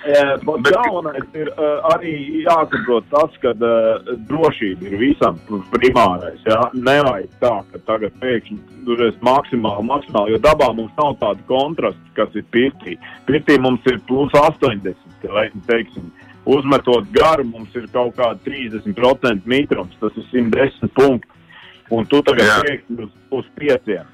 uh, 0.08 0.60
Bet- 0.64 0.72
galvenais 0.72 1.36
ir 1.36 1.50
uh, 1.52 1.82
arī 1.92 2.14
jāsaprot 2.46 3.10
tas, 3.12 3.34
ka 3.44 3.52
uh, 3.52 4.14
drošība 4.30 4.88
ir 4.88 4.96
visam 5.02 5.40
primārais. 5.74 6.40
Jā? 6.48 6.62
Nevajag 6.74 7.34
tā, 7.44 7.54
ka 7.74 7.84
tagad 7.90 8.16
pēkšņi 8.24 8.58
tur 8.88 9.04
ir 9.10 9.20
maksimāli, 9.28 9.88
maksimāli, 9.90 10.36
jo 10.38 10.42
dabā 10.48 10.72
mums 10.78 10.96
nav 11.00 11.18
tāda 11.20 11.44
kontrasta, 11.52 12.14
kas 12.16 12.40
ir 12.40 12.48
pirtī. 12.56 12.96
Pirtī 13.28 13.60
mums 13.60 13.84
ir 13.92 14.00
plus 14.08 14.32
80, 14.32 14.96
vai 15.28 15.50
teiksim. 15.68 16.12
Uzmetot 16.48 17.10
garu, 17.12 17.44
mums 17.44 17.74
ir 17.76 17.90
kaut 17.92 18.16
kāda 18.16 18.40
30% 18.48 19.44
mitrums, 19.44 19.98
tas 20.00 20.16
ir 20.16 20.24
110 20.32 20.94
punkti. 20.96 21.34
Un 21.92 22.08
tu 22.08 22.24
tagad 22.24 22.64
pēkšņi 22.64 23.04
uz, 23.04 23.12
uz 23.36 23.52
pieciem. 23.60 24.08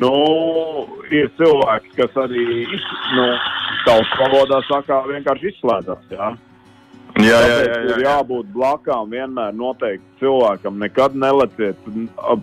Nu, 0.00 0.14
ir 1.14 1.30
cilvēks, 1.38 1.92
kas 1.98 2.16
arī, 2.24 2.64
nu, 3.14 3.28
tautas 3.84 4.16
valodā 4.18 4.58
saka, 4.68 5.04
vienkārši 5.10 5.52
izslēdzas. 5.52 6.10
Jā, 6.14 6.32
Jā, 7.14 7.36
jā, 7.46 7.46
jā, 7.46 7.58
jā, 7.62 7.74
jā. 7.86 7.96
jābūt 8.02 8.48
blakām 8.50 9.12
vienmēr 9.12 9.52
noteikti 9.54 10.18
cilvēkam. 10.18 10.80
Nekad 10.82 11.14
neleciet. 11.14 11.78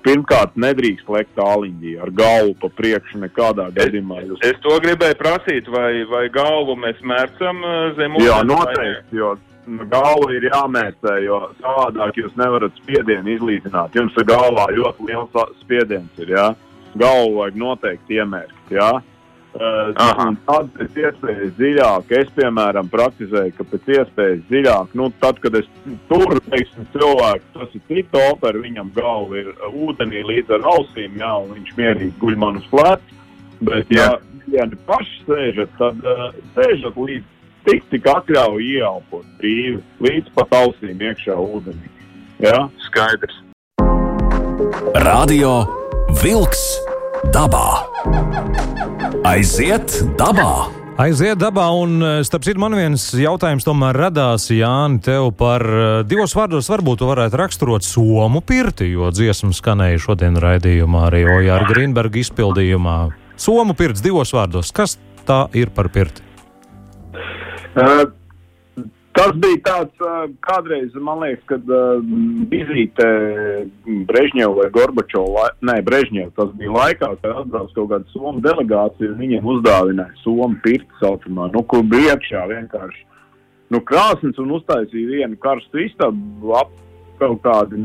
Pirmkārt, 0.06 0.56
nedrīkst 0.56 1.10
lekt 1.12 1.34
tāliņģī 1.36 1.98
ar 2.06 2.14
galvu 2.16 2.56
pa 2.62 2.70
priekšu 2.78 3.20
nekādā 3.26 3.68
gadījumā. 3.76 4.22
Jūs... 4.30 4.46
Es 4.48 4.62
to 4.64 4.78
gribēju 4.86 5.20
prasīt, 5.20 5.68
vai, 5.72 6.06
vai 6.08 6.24
galvu 6.32 6.78
mēs 6.80 7.04
mērcam 7.04 7.60
uh, 7.60 7.78
zem 8.00 8.16
Jā, 8.24 8.40
ūdens, 8.40 8.48
ne? 8.48 8.56
noteikti, 8.56 9.20
jo 9.20 9.36
galva 9.92 10.32
ir 10.38 10.48
jāmērcē, 10.48 11.18
jo 11.28 11.42
savādāk 11.60 12.24
jūs 12.24 12.40
nevarat 12.40 12.80
spiedienu 12.80 13.36
izlīdzināt. 13.36 14.00
Jums 14.00 14.16
galvā 14.24 14.70
ļoti 14.72 15.12
liels 15.12 15.36
spiediens, 15.66 16.16
ir, 16.24 16.32
jā. 16.40 16.48
Galvu 17.00 17.40
vajag 17.40 17.58
noteikti 17.62 18.20
iemērkt, 18.20 18.74
jā. 18.74 18.92
Uh, 19.52 19.90
tad 20.48 20.70
pēc 20.78 20.94
iespējas 20.96 21.50
dziļāk, 21.58 22.12
es 22.22 22.30
piemēram 22.38 22.88
praktizēju, 22.92 23.52
ka 23.58 23.66
pēc 23.68 23.90
iespējas 23.98 24.46
dziļāk, 24.48 24.94
nu 24.96 25.10
tad, 25.20 25.42
kad 25.44 25.58
es 25.60 25.68
tur, 26.08 26.40
teiksim, 26.46 26.86
cilvēku, 26.94 27.50
tas 27.58 27.74
ir 27.76 27.84
cita 27.90 28.22
opera, 28.30 28.62
viņam 28.64 28.94
galva 28.96 29.42
ir 29.42 29.50
uh, 29.52 29.68
ūdenī 29.76 30.24
līdz 30.30 30.56
ar 30.56 30.70
ausīm, 30.72 31.20
jā, 31.20 31.34
un 31.44 31.52
viņš 31.58 31.74
mierīgi 31.82 32.16
guļ 32.24 32.40
man 32.40 32.62
uz 32.62 32.70
pleca. 32.72 33.20
Bet, 33.62 33.92
ja 33.94 34.14
vieni 34.48 34.80
paši 34.88 35.20
sēžat, 35.28 35.76
tad 35.78 36.00
uh, 36.08 36.30
sēžat 36.56 36.96
līdz 36.96 37.28
tik, 37.68 37.84
cik 37.92 38.08
atļauj 38.08 38.64
ieelpot 38.72 39.26
brīvi, 39.42 39.82
līdz 40.02 40.32
pat 40.38 40.56
ausīm 40.62 41.04
iekšā 41.12 41.36
ūdenī. 41.36 41.92
Ja? 42.42 42.70
Skaidrs. 42.88 43.44
Radio 45.04 45.60
Wolks 46.24 46.81
dabā. 47.32 47.66
Aiziet 49.28 50.02
dabā! 50.20 50.70
Aiziet 51.02 51.40
dabā, 51.42 51.66
un 51.82 52.04
eh, 52.04 52.18
starp 52.28 52.44
citu, 52.46 52.60
man 52.62 52.76
viens 52.78 53.08
jautājums 53.18 53.66
tomēr 53.66 53.98
radās, 53.98 54.50
Jāni, 54.54 55.00
tev 55.02 55.32
par 55.40 55.64
eh, 55.66 55.88
divos 56.06 56.36
vārdos 56.38 56.70
varbūt 56.70 57.02
tu 57.02 57.10
varētu 57.10 57.40
raksturot 57.40 57.88
somu 57.88 58.44
pirti, 58.46 58.92
jo 58.92 59.10
dziesma 59.16 59.56
skanēja 59.56 60.04
šodien 60.04 60.38
raidījumā 60.44 61.08
arī 61.08 61.24
Ojāra 61.32 61.70
Grīnberga 61.72 62.22
izpildījumā. 62.22 62.98
Somu 63.40 63.74
pirts 63.80 64.04
divos 64.04 64.36
vārdos. 64.36 64.70
Kas 64.76 65.00
tā 65.26 65.46
ir 65.58 65.72
par 65.74 65.90
pirti? 65.94 66.28
Uh, 67.72 68.12
tas 69.18 69.36
bija 69.42 69.60
tāds, 69.66 70.04
kādreiz, 70.46 70.96
man 71.04 71.22
liekas, 71.24 71.44
kad 71.50 71.72
vizīte 72.52 73.08
Brežņeva 74.10 74.52
vai 74.58 74.68
Gorbačova, 74.74 75.48
nē, 75.68 75.78
Brežņeva, 75.88 76.32
tas 76.38 76.52
bija 76.60 76.74
laikā, 76.76 77.14
kad 77.22 77.40
atbrauc 77.44 77.72
kaut 77.76 77.92
kāda 77.94 78.14
Somu 78.14 78.44
delegācija, 78.44 79.14
un 79.14 79.22
viņiem 79.22 79.48
uzdāvināja 79.56 80.24
Somu 80.24 80.60
pirti 80.66 81.02
saucamā, 81.02 81.50
nu, 81.56 81.64
kur 81.64 81.86
bija 81.88 82.16
iekšā 82.16 82.44
vienkārši. 82.52 83.08
Nu, 83.72 83.80
krāsnes 83.88 84.40
un 84.42 84.52
uztaisīja 84.58 85.16
vienu 85.16 85.40
karstu 85.40 85.86
istabu 85.86 86.56
ap 86.60 86.74
kaut 87.22 87.40
kādu, 87.46 87.80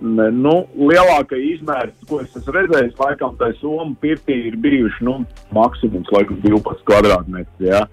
nu, 0.00 0.54
lielākai 0.78 1.40
izmēri, 1.54 1.92
ko 2.08 2.20
es 2.22 2.34
esmu 2.36 2.54
redzējis, 2.56 2.98
laikam, 3.00 3.36
tai 3.40 3.52
Somu 3.58 3.96
pirtī 4.02 4.36
ir 4.50 4.58
bijuši, 4.60 5.04
nu, 5.08 5.20
maksimums, 5.56 6.10
laikam, 6.14 6.40
12 6.44 6.84
kvadrātmetri, 6.88 7.70
jā. 7.72 7.84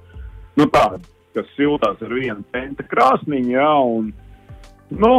Nu, 0.58 0.67
tāda, 0.74 1.02
kas 1.38 1.54
siltās 1.56 2.02
ar 2.04 2.13
vienu 2.17 2.43
penta 2.54 2.86
krāsniņu, 2.89 3.54
jā, 3.54 3.71
un, 3.97 4.12
nu, 4.97 5.13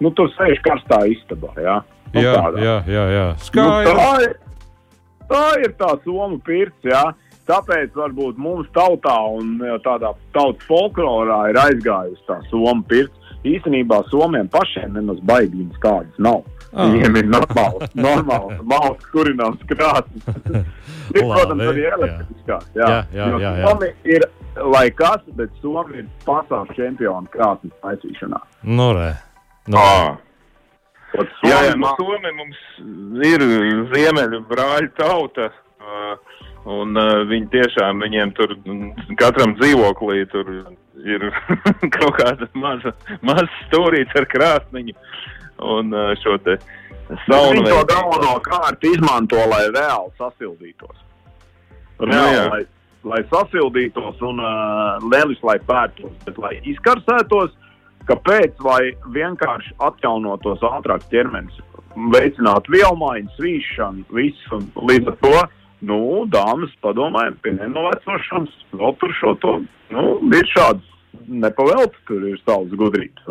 nu 0.00 0.14
tur 0.16 0.30
sēž 0.38 0.62
karstā 0.64 1.02
istabā, 1.10 1.52
jā. 1.60 1.80
Nu, 2.14 2.22
Jā, 2.22 2.32
tādā. 2.38 2.62
jā, 2.62 2.74
jā, 2.86 3.04
jā. 3.10 3.22
Nu, 3.34 3.42
Skaidrs. 3.42 3.96
tā, 3.98 4.10
ir, 4.22 4.34
tā 5.32 5.44
ir 5.64 5.72
tā 5.80 5.88
Somu 6.04 6.38
pirts, 6.46 6.86
jā. 6.86 7.02
Tāpēc 7.44 7.96
varbūt 7.98 8.38
mums 8.40 8.68
tautā 8.72 9.16
un 9.34 9.58
tādā 9.84 10.14
tautas 10.32 10.64
folklorā 10.64 11.40
ir 11.50 11.58
aizgājusi 11.60 12.22
tā 12.28 12.38
Somu 12.52 12.86
pirts. 12.88 13.34
Īstenībā 13.44 13.98
Somiem 14.08 14.46
pašiem 14.48 14.94
nemaz 14.96 15.18
baigļiņas 15.28 15.82
tādas 15.82 16.22
nav. 16.22 16.40
Ah. 16.74 16.88
Viņiem 16.90 17.16
ir 17.20 17.26
normāls, 17.30 17.84
normāls, 17.94 18.56
malks, 18.66 19.04
kurināms 19.14 19.60
krāsnes. 19.70 20.64
Ir, 21.14 21.20
protams, 21.28 21.60
arī 21.68 21.82
jā. 21.84 21.90
elektriskās. 21.98 22.64
Jā, 22.74 22.86
Jā, 22.88 23.00
jā, 23.12 23.26
Jo 23.28 23.38
jā, 23.42 23.50
jā. 23.60 23.68
Somi 23.68 23.88
ir, 24.16 24.22
lai 24.72 24.86
kas, 24.96 25.20
bet 25.36 25.50
Somi 25.60 25.98
ir 26.00 26.06
pasaules 26.24 26.70
čempioni 26.78 27.28
krāsnes 27.34 27.74
taisīšanā. 27.84 28.40
Nu, 28.64 28.88
re. 28.96 29.10
Nu, 29.68 29.78
Ah. 29.78 30.16
Pat 31.14 31.28
Jā, 31.46 31.58
jā, 31.68 31.74
Somi 31.74 31.76
nu, 31.76 31.82
ma- 31.84 31.92
Somi 32.00 32.32
mums 32.40 32.62
ir 33.28 33.44
ziemeļu 33.92 34.40
brāļu 34.50 34.90
tauta. 34.98 35.50
Uh, 35.84 36.16
un 36.64 36.96
uh, 36.96 37.20
viņi 37.28 37.50
tiešām, 37.52 38.00
viņiem 38.00 38.30
tur 38.38 38.54
katram 39.20 39.52
dzīvoklī 39.60 40.22
tur 40.32 40.48
ir 41.04 41.26
kaut 41.98 42.16
kāda 42.16 42.48
maza, 42.56 42.94
maza 43.20 43.44
stūrīte 43.66 44.16
ar 44.22 44.26
krāsniņu 44.32 44.96
un 45.62 45.94
uh, 45.94 46.12
šo 46.22 46.36
te 46.44 46.58
saunu. 47.26 47.60
Viņi 47.60 47.70
to 47.70 47.82
galvenokārt 47.90 48.86
izmanto, 48.88 49.40
lai 49.50 49.66
reāli 49.74 50.14
sasildītos. 50.20 51.02
Jā, 52.00 52.08
Reāli, 52.10 52.36
jā. 52.36 52.46
lai, 52.50 52.62
lai 53.12 53.20
sasildītos 53.30 54.22
un 54.26 54.40
uh, 54.42 55.04
nevis 55.12 55.42
lai 55.46 55.58
pērtos, 55.68 56.14
bet 56.26 56.40
lai 56.42 56.56
izkarsētos, 56.72 57.54
kāpēc, 58.08 58.58
lai 58.64 58.94
vienkārši 59.14 59.76
atjaunotos 59.84 60.64
ātrāk 60.74 61.06
ķermenis, 61.12 61.60
veicinātu 62.14 62.74
vielmaiņu, 62.74 63.30
svīšanu, 63.36 64.08
visu. 64.16 64.58
Un 64.58 64.88
Līdz 64.90 65.12
ar 65.12 65.20
to, 65.22 65.44
nu, 65.88 66.00
dāmas, 66.32 66.74
padomājam, 66.84 67.38
pie 67.44 67.54
nenovecošanas, 67.60 68.58
vēl 68.74 68.98
tur 69.00 69.14
šo 69.20 69.36
to, 69.44 69.54
nu, 69.94 70.04
ir 70.34 70.50
šāds 70.50 70.90
nepavēlts, 71.28 72.02
tur 72.08 72.26
ir 72.28 72.40
savas 72.42 72.74
gudrības? 72.78 73.28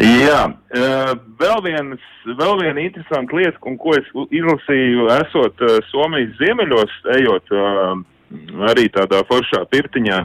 Jā, 0.00 0.44
uh, 0.48 1.10
vēl, 1.40 1.58
viens, 1.66 2.04
vēl 2.24 2.54
viena 2.62 2.80
interesanta 2.80 3.36
lieta, 3.36 3.58
un 3.68 3.76
ko 3.80 3.92
es 3.98 4.06
izlasīju, 4.32 5.08
esot 5.18 5.64
uh, 5.66 5.76
Somijas 5.90 6.32
ziemeļos, 6.40 6.94
ejot 7.18 7.52
uh, 7.52 7.98
arī 8.70 8.86
tādā 8.94 9.24
foršā 9.28 9.64
pirtiņā, 9.72 10.20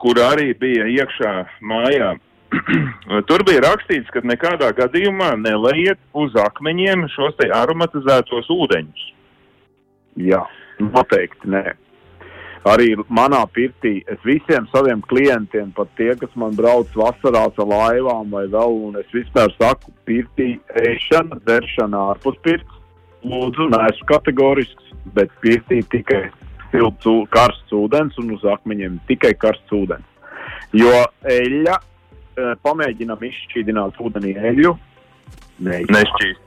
kur 0.00 0.18
arī 0.24 0.52
bija 0.58 0.86
iekšā 0.88 1.32
mājā. 1.66 2.12
Tur 3.28 3.44
bija 3.46 3.64
rakstīts, 3.66 4.10
ka 4.14 4.22
nekādā 4.24 4.70
gadījumā 4.78 5.32
nelejiet 5.42 6.00
uz 6.16 6.34
akmeņiem 6.40 7.04
šos 7.12 7.36
te 7.38 7.50
aromatizētos 7.54 8.48
ūdeņus. 8.54 9.04
Jā, 10.30 10.40
noteikti 10.80 11.52
nē. 11.52 11.64
Arī 12.66 12.96
manā 13.14 13.44
pirtī 13.54 14.00
es 14.10 14.18
visiem 14.26 14.64
saviem 14.72 15.02
klientiem, 15.06 15.68
pat 15.76 15.90
tie, 15.98 16.10
kas 16.18 16.32
man 16.34 16.56
brauc 16.58 16.90
vasarās 16.98 17.60
ar 17.62 17.68
laivām 17.70 18.32
vai 18.34 18.46
vēl, 18.50 18.80
un 18.88 18.98
es 18.98 19.12
vispār 19.14 19.52
saku, 19.54 19.92
pirtī 20.08 20.56
ēšana, 20.82 21.38
dzeršana 21.46 22.00
ārpus 22.14 22.40
pirts. 22.42 22.72
Lūdzu, 23.26 23.68
neesmu 23.70 24.08
kategorisks, 24.10 24.90
bet 25.14 25.30
pirtī 25.42 25.80
tikai 25.94 26.24
silts, 26.72 27.06
karsts 27.30 27.74
ūdens 27.74 28.18
un 28.22 28.34
uz 28.34 28.42
akmeņiem 28.56 28.98
tikai 29.06 29.34
karsts 29.38 29.74
ūdens. 29.74 30.06
Jo 30.74 31.06
eļļa, 31.22 31.78
eh, 31.78 32.52
pamēģinam 32.66 33.22
izšķīdināt 33.30 34.02
ūdenī 34.02 34.34
eļļu, 34.42 34.76
Nešķīst. 35.62 36.42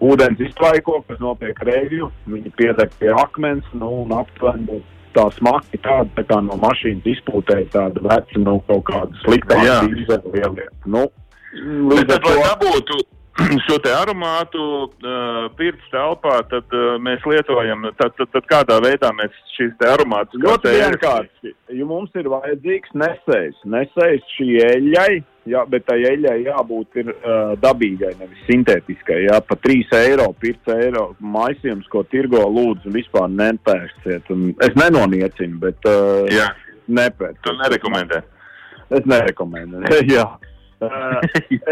ūdens 0.00 0.40
iztvaiko, 0.40 1.04
kas 1.06 1.20
notiek 1.20 1.58
reizju, 1.60 2.10
viņi 2.26 2.52
piedeg 2.56 2.90
pie 2.98 3.12
akmens, 3.12 3.64
nu, 3.72 4.02
un 4.02 4.16
aptuveni 4.16 4.82
tā 5.16 5.26
smagi 5.38 5.80
tāda, 5.84 6.08
tā 6.18 6.24
kā 6.28 6.40
no 6.44 6.58
mašīnas 6.62 7.10
izpūtēja 7.16 7.68
tāda 7.74 8.04
veca, 8.04 8.42
nu, 8.42 8.58
kaut 8.68 8.84
kāda 8.90 9.22
slikta 9.24 9.60
lielieta. 9.60 10.70
Nu, 10.86 11.06
līdz 11.92 12.16
ar 12.18 12.24
tad, 12.24 12.28
lai 12.28 12.36
to, 12.36 12.46
dabūtu, 12.46 13.00
šo 13.66 13.76
te 13.84 13.92
aromātu 13.92 14.60
uh, 14.86 15.46
pirts 15.58 15.84
telpā, 15.92 16.38
tad 16.50 16.72
uh, 16.72 16.96
mēs 17.02 17.24
lietojam, 17.28 17.84
tad, 17.98 18.14
tad, 18.16 18.30
tad 18.32 18.46
kādā 18.48 18.78
veidā 18.84 19.10
mēs 19.16 19.34
šīs 19.56 19.74
te 19.80 19.88
aromātus 19.90 20.40
Ļoti 20.40 20.72
vienkārši, 20.72 21.52
jo 21.76 21.88
mums 21.90 22.16
ir 22.16 22.30
vajadzīgs 22.32 22.94
nesējs. 22.96 23.58
Nesējs 23.72 24.32
šī 24.36 24.48
eļļai, 24.70 25.10
jā, 25.52 25.64
bet 25.72 25.86
tai 25.88 25.98
eļļai 26.12 26.36
jābūt 26.46 27.00
ir 27.02 27.12
uh, 27.12 27.52
dabīgai, 27.60 28.14
nevis 28.22 28.46
sintētiskai. 28.48 29.20
Jā, 29.28 29.42
pa 29.44 29.58
3 29.68 29.94
eiro, 30.00 30.30
5 30.46 30.74
eiro 30.78 31.06
maisījums, 31.20 31.88
ko 31.92 32.06
tirgo 32.08 32.40
lūdzu 32.48 32.94
vispār 32.96 33.28
nepērsiet. 33.36 34.32
Un 34.32 34.48
es 34.64 34.80
nenoniecinu, 34.80 35.60
bet 35.66 35.92
uh, 35.92 36.24
Jā, 36.32 36.50
nepēc. 36.88 37.40
tu 37.44 37.56
nerekomendē. 37.60 38.24
Es 38.96 39.08
nerekomendēju. 39.08 40.04
Jā. 40.16 40.28
Uh, 40.76 41.22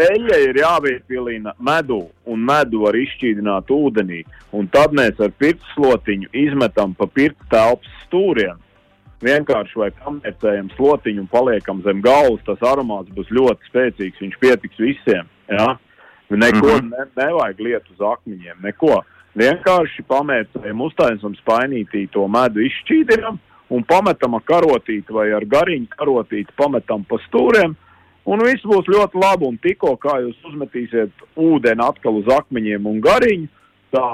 eļļa 0.09 0.37
ir 0.47 0.57
jāviepilina 0.57 1.53
medu, 1.61 2.07
un 2.25 2.41
medu 2.41 2.81
var 2.87 2.97
izšķīdināt 2.97 3.69
ūdenī. 3.69 4.23
Un 4.55 4.69
tad 4.73 4.95
mēs 4.97 5.19
ar 5.21 5.33
pirts 5.37 5.65
slotiņu 5.75 6.31
izmetam 6.33 6.95
pa 6.97 7.05
pirts 7.05 7.51
telpas 7.51 7.99
stūriem. 8.05 8.57
Vienkārši 9.25 9.79
vai 9.79 9.91
pamērcējam 10.01 10.69
slotiņu 10.75 11.23
un 11.23 11.29
paliekam 11.31 11.81
zem 11.85 12.01
galvas, 12.05 12.41
tas 12.47 12.61
aromāts 12.65 13.13
būs 13.15 13.29
ļoti 13.33 13.69
spēcīgs. 13.69 14.21
Viņš 14.21 14.39
pietiks 14.41 14.81
visiem. 14.81 15.29
Ja? 15.49 15.75
Neko 16.29 16.65
mm 16.65 16.79
-hmm. 16.79 16.89
ne, 16.89 17.05
nevajag 17.21 17.59
lietu 17.59 17.93
uz 17.93 18.01
akmeņiem, 18.01 18.57
neko. 18.63 19.03
Vienkārši 19.35 20.03
pamērcējam, 20.07 20.81
uztaisam 20.81 21.35
spainītī 21.35 22.07
to 22.11 22.27
medu 22.27 22.63
izšķīdinam 22.63 23.37
un 23.69 23.83
pametam 23.83 24.37
ar 24.37 24.43
karotīti 24.47 25.13
vai 25.13 25.31
ar 25.35 25.45
gariņu 25.45 25.87
karotīti 25.97 26.55
pametam 26.55 27.03
pa 27.03 27.19
stūriem. 27.27 27.75
Un 28.25 28.41
viss 28.41 28.65
būs 28.65 28.87
ļoti 28.89 29.19
labi. 29.21 29.49
Un 29.49 29.57
tikko 29.61 29.95
kā 30.01 30.17
jūs 30.23 30.37
uzmetīsiet 30.49 31.25
ūdeni 31.37 31.85
atkal 31.85 32.21
uz 32.21 32.29
akmeņiem 32.39 32.87
un 32.89 33.01
gariņu, 33.03 33.49
tā 33.93 34.07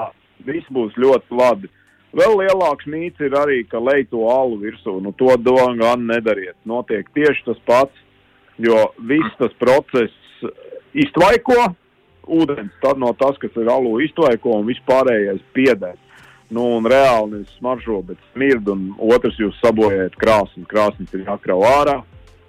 viss 0.44 0.68
būs 0.72 0.98
ļoti 1.00 1.38
labi. 1.38 1.70
Vēl 2.12 2.34
lielāks 2.42 2.84
mīts 2.92 3.24
ir 3.24 3.32
arī, 3.40 3.62
ka 3.64 3.80
lej 3.80 4.04
to 4.10 4.26
alu 4.28 4.58
virsū. 4.60 4.98
Nu, 5.00 5.14
to 5.16 5.32
domu 5.40 5.78
gan 5.80 6.04
nedariet. 6.10 6.58
Notiek 6.68 7.08
tieši 7.16 7.46
tas 7.46 7.62
pats, 7.64 8.02
jo 8.60 8.90
viss 9.08 9.38
tas 9.40 9.54
process 9.60 10.12
iztvaiko 10.92 11.70
ūdens, 12.28 12.72
tad 12.82 13.00
no 13.00 13.14
tas, 13.18 13.38
kas 13.40 13.56
ir 13.56 13.70
alu 13.72 13.96
iztvaiko 14.04 14.58
un 14.58 14.68
vispārējais 14.68 15.40
piedēs. 15.56 15.98
Nu, 16.52 16.66
un 16.76 16.84
reāli 16.84 17.38
nevis 17.38 17.52
smaržo, 17.56 18.02
bet 18.04 18.20
smird, 18.34 18.66
un 18.68 18.90
otrs 19.00 19.38
jūs 19.40 19.56
sabojājat 19.62 20.18
krāsni. 20.20 20.66
Krāsnis 20.68 21.14
ir 21.16 21.24
jākrauj 21.24 21.64
ārā, 21.64 21.94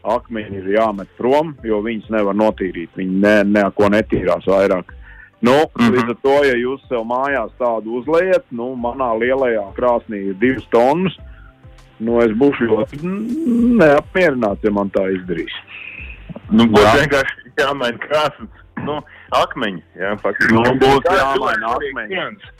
akmeņi 0.03 0.59
ir 0.59 0.71
jāmet 0.75 1.09
prom, 1.17 1.53
jo 1.63 1.79
viņas 1.83 2.11
nevar 2.13 2.35
notīrīt. 2.35 2.91
Viņi 2.99 3.19
ne, 3.23 3.35
neko 3.47 3.89
netīrās 3.93 4.47
vairāk. 4.49 4.91
Nu, 5.43 5.51
mm. 5.51 5.67
-hmm. 5.75 5.93
Līdz 5.95 6.09
ar 6.09 6.17
to, 6.23 6.35
ja 6.47 6.55
jūs 6.55 6.83
sev 6.87 7.05
mājās 7.07 7.51
tādu 7.59 7.99
uzliet, 7.99 8.45
nu, 8.51 8.73
manā 8.75 9.11
lielajā 9.19 9.65
krāsnī 9.75 10.21
ir 10.31 10.35
divas 10.39 10.67
tonnas, 10.71 11.17
nu, 11.99 12.19
es 12.23 12.31
būšu 12.31 12.67
ļoti 12.71 12.99
neapmierināts, 13.79 14.63
ja 14.63 14.71
man 14.71 14.89
tā 14.89 15.09
izdarīs. 15.17 15.55
Nu, 16.51 16.67
būs 16.71 16.83
Jā. 16.83 16.95
vienkārši 17.01 17.51
jāmaina 17.59 17.99
krāsas, 18.07 18.49
nu, 18.87 18.99
akmeņi. 19.31 19.83
Jā, 19.99 20.15
faktiski. 20.23 20.53
Nu, 20.53 20.63
būs 20.79 21.03
jāmaina 21.07 21.33
cilvēks 21.35 21.75
akmeņi. 21.75 22.51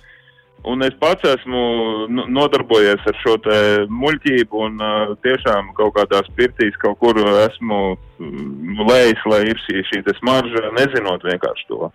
Un 0.64 0.80
es 0.86 0.94
pats 0.96 1.26
esmu 1.28 1.62
nu, 2.08 2.24
nodarbojies 2.32 3.02
ar 3.10 3.18
šo 3.20 3.34
te 3.44 3.58
muļķību 3.92 4.62
un 4.64 4.78
uh, 4.80 5.12
tiešām 5.26 5.74
kaut 5.76 5.92
kādās 5.98 6.30
pirtīs 6.38 6.78
kaut 6.80 6.96
kur 7.02 7.20
esmu 7.20 7.80
mm, 7.98 8.84
lējis, 8.88 9.26
lai 9.28 9.42
ir 9.52 9.60
šī, 9.66 9.82
šī 9.90 10.04
smarža, 10.22 10.70
nezinot 10.78 11.26
vienkārši 11.28 11.68
to. 11.68 11.92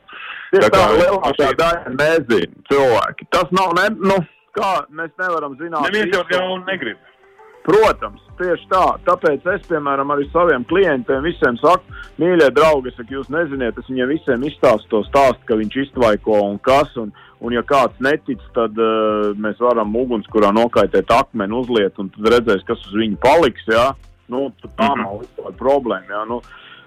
Tieši 0.53 0.64
Tā 0.66 0.73
tā 0.75 0.83
kā- 0.83 0.99
lielākā 1.01 1.51
daļa 1.62 1.95
nezina 1.97 2.66
cilvēki. 2.69 3.29
Tas 3.33 3.49
nav, 3.57 3.73
ne, 3.81 3.89
nu, 4.12 4.19
kā 4.59 4.73
mēs 4.93 5.14
nevaram 5.21 5.57
zināt. 5.61 5.89
Neviens 5.89 6.12
jau 6.12 6.25
visu. 6.29 6.41
jau 6.41 6.59
negrib. 6.69 7.01
Protams, 7.69 8.21
tieši 8.39 8.64
tā. 8.71 8.85
Tāpēc 9.05 9.45
es, 9.55 9.64
piemēram, 9.69 10.09
arī 10.14 10.25
saviem 10.33 10.62
klientiem 10.71 11.25
visiem 11.27 11.57
saku, 11.61 11.85
mīļie 12.21 12.49
draugi, 12.57 12.89
es 12.93 12.97
saku, 12.97 13.19
jūs 13.19 13.29
neziniet, 13.33 13.77
es 13.77 13.91
viņiem 13.91 14.09
visiem 14.12 14.45
izstāstu 14.49 14.89
to 14.95 15.03
stāstu, 15.11 15.45
ka 15.51 15.59
viņš 15.61 15.77
iztvaiko 15.83 16.39
un 16.47 16.57
kas. 16.64 16.95
Un, 16.97 17.12
un 17.41 17.53
ja 17.55 17.62
kāds 17.62 18.01
netic, 18.03 18.41
tad 18.57 18.78
uh, 18.82 19.30
mēs 19.39 19.61
varam 19.62 19.93
ugunskurā 19.97 20.51
nokaitēt 20.57 21.11
akmeni, 21.14 21.55
uzliet, 21.55 21.99
un 22.03 22.09
tad 22.14 22.32
redzēs, 22.34 22.64
kas 22.66 22.82
uz 22.89 22.97
viņu 22.99 23.18
paliks. 23.22 23.64
Jā? 23.70 23.93
Nu, 24.28 24.49
tā 24.76 24.91
Mhm. 24.93 25.03
nav 25.03 25.20
vispār 25.22 25.55
problēma. 25.61 26.09
Jā? 26.11 26.24
Nu, 26.28 26.41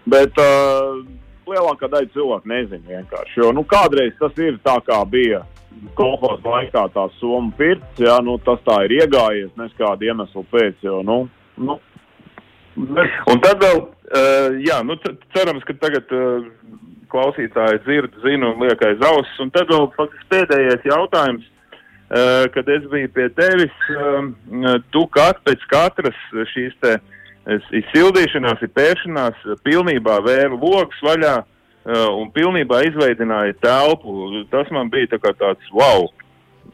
bet 0.05 0.37
uh, 0.37 0.99
lielākā 1.47 1.87
daļa 1.89 2.11
cilvēku 2.13 2.47
nezina 2.51 2.99
vienkārši. 2.99 3.37
Jo 3.41 3.51
nu, 3.55 3.63
kādreiz 3.63 4.13
tas 4.19 4.37
ir 4.37 4.59
tā, 4.63 4.75
kā 4.85 4.99
bija 5.09 5.41
kolekcijas 5.95 6.43
laikā, 6.45 6.83
tā 6.93 7.07
somu 7.19 7.51
pirts. 7.57 7.97
Jā, 7.97 8.19
nu, 8.23 8.37
tas 8.45 8.59
tā 8.67 8.83
ir 8.85 8.97
iegājies, 9.01 9.49
nes 9.57 9.71
kādu 9.79 10.05
iemeslu 10.05 10.43
pēc. 10.51 10.75
Jo, 10.83 11.01
nu, 11.03 11.23
nu, 11.57 11.79
bet, 12.75 13.09
Un 13.31 13.39
tad 13.43 13.63
vēl, 13.63 13.81
uh, 13.81 14.59
jā, 14.63 14.81
nu, 14.85 14.95
cerams, 15.35 15.63
ka 15.67 15.73
tagad 15.81 16.11
uh, 16.15 16.43
klausītāji 17.11 17.81
dzird, 17.85 18.17
zina 18.23 18.51
un 18.51 18.61
liek 18.65 18.81
aiz 18.87 19.01
auss. 19.05 19.39
Un 19.43 19.51
tad 19.53 19.71
vēl 19.71 19.89
faktiski 19.97 20.29
pēdējais 20.31 20.87
jautājums, 20.87 21.45
uh, 21.45 22.45
kad 22.55 22.69
es 22.71 22.87
biju 22.91 23.11
pie 23.15 23.27
tevis, 23.37 23.75
um, 23.95 24.33
tu 24.93 25.05
kat, 25.15 25.41
pēc 25.47 25.65
katras 25.71 26.17
šīs 26.53 26.77
te 26.83 26.97
es, 27.49 27.69
ir 28.65 28.73
pēršanās, 28.75 29.45
pilnībā 29.65 30.19
vēra 30.25 30.55
lokus 30.55 30.99
vaļā 31.05 31.37
uh, 31.41 32.09
un 32.15 32.31
pilnībā 32.33 32.83
izveidināja 32.89 33.57
telpu. 33.63 34.43
Tas 34.53 34.69
man 34.71 34.91
bija 34.93 35.15
tā 35.15 35.21
kā 35.21 35.33
tāds 35.39 35.71
wow. 35.75 36.09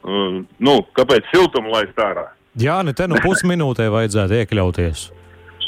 Uh, 0.04 0.42
nu, 0.60 0.80
kāpēc 0.98 1.28
siltumu 1.34 1.74
laist 1.74 1.98
ārā? 2.00 2.30
Jā, 2.58 2.82
ne 2.86 2.94
te 2.98 3.08
nu 3.10 3.20
pusminūtē 3.26 3.90
vajadzētu 3.94 4.42
iekļauties. 4.42 5.08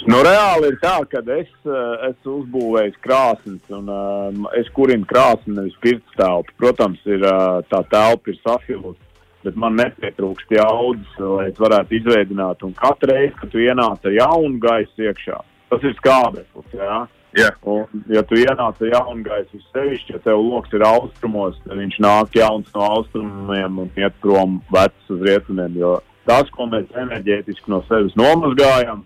Nu, 0.07 0.21
reāli 0.23 0.69
ir 0.71 0.77
tā, 0.79 0.95
ka 1.11 1.19
es 1.35 1.49
uh, 1.67 1.99
esmu 2.07 2.37
uzbūvējis 2.43 2.97
krāsnes, 3.03 3.61
un 3.75 3.89
uh, 3.91 4.49
es 4.59 4.69
kurinu 4.75 5.07
krāsni, 5.09 5.57
nevis 5.57 5.75
pirts 5.83 6.17
telpu. 6.19 6.55
Protams, 6.61 7.01
ir, 7.09 7.25
uh, 7.25 7.59
tā 7.71 7.81
telpa 7.91 8.31
ir 8.31 8.39
safilusi, 8.39 8.99
bet 9.43 9.59
man 9.59 9.75
nepietrūkst 9.79 10.55
jaudas, 10.55 11.13
lai 11.19 11.49
es 11.49 11.59
varētu 11.59 11.99
izveidot. 11.99 12.63
Un 12.67 12.75
katru 12.79 13.11
reizi, 13.11 13.35
kad 13.41 13.51
tu 13.51 13.63
ienāc 13.63 14.05
ar 14.05 14.15
jaunu 14.15 14.59
gaisu 14.63 15.09
iekšā, 15.09 15.39
tas 15.73 15.87
ir 15.87 15.95
skābeklis. 15.99 16.75
Jā? 16.79 16.99
Jā. 17.37 17.51
Un, 17.69 18.03
ja 18.09 18.23
tu 18.25 18.39
ienāc 18.39 18.79
ar 18.81 18.93
jaunu 18.93 19.25
gaisu, 19.27 19.61
sevišķi, 19.73 20.15
ja 20.15 20.23
tev 20.23 20.41
lokus 20.41 20.73
ir 20.73 20.85
austrumos, 20.87 21.59
tad 21.65 21.77
viņš 21.77 21.99
nāk 22.01 22.39
jauns 22.39 22.71
no 22.73 22.87
austrumiem 22.95 23.83
un 23.83 23.91
iet 23.99 24.15
prom 24.23 24.61
vecs 24.73 25.13
uz 25.13 25.21
rietumiem. 25.27 25.77
Jo 25.77 25.97
tas, 26.29 26.49
ko 26.53 26.67
mēs 26.69 26.89
enerģētiski 26.97 27.71
no 27.73 27.83
sevis 27.87 28.17
nomazgājam, 28.19 29.03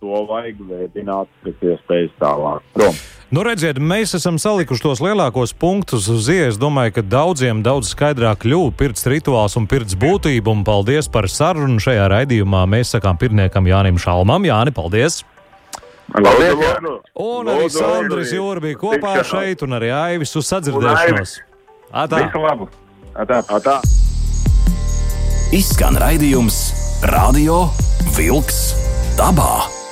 to 0.00 0.24
vajag 0.28 0.62
veidot 0.68 1.30
pēc 1.44 1.68
iespējas 1.72 2.16
tālāk. 2.20 2.64
Prom. 2.76 2.98
Nu, 3.34 3.42
redziet, 3.42 3.80
mēs 3.82 4.12
esam 4.14 4.36
salikuši 4.38 4.84
tos 4.84 5.00
lielākos 5.02 5.50
punktus 5.58 6.06
uz 6.12 6.28
ielas. 6.30 6.60
Domāju, 6.62 6.92
ka 6.98 7.02
daudziem 7.02 7.58
daudz 7.66 7.90
skaidrāk 7.90 8.44
kļuva 8.44 8.70
pirts 8.78 9.02
rituāls 9.10 9.56
un 9.58 9.66
pirts 9.66 9.96
būtība. 9.98 10.52
Un 10.54 10.62
paldies 10.66 11.10
par 11.10 11.26
sarunu 11.26 11.82
šajā 11.82 12.06
raidījumā. 12.12 12.62
Mēs 12.70 12.94
sakām 12.94 13.18
pirmniekam 13.18 13.66
Jānim 13.66 13.98
Šalmam. 13.98 14.46
Jāni, 14.46 14.74
paldies! 14.76 15.24
Paldies, 16.14 16.54
jā. 16.62 16.74
Un 17.18 17.50
arī 17.50 17.66
Sandrs. 17.74 18.30
Jūra 18.30 18.62
bija 18.62 18.78
kopā 18.78 19.16
Tikšanos. 19.18 19.32
šeit, 19.32 19.64
un 19.66 19.74
arī 19.74 19.90
Aivis 19.90 20.36
uz 20.38 20.46
sadzirdēšanos. 20.52 21.38
Atā. 21.90 22.22
Atā. 23.16 23.40
Tā. 23.64 23.80
Izskan 25.56 25.98
raidījums 25.98 26.60
Radio 27.10 27.64
Vilks 28.14 28.62
dabā. 29.18 29.85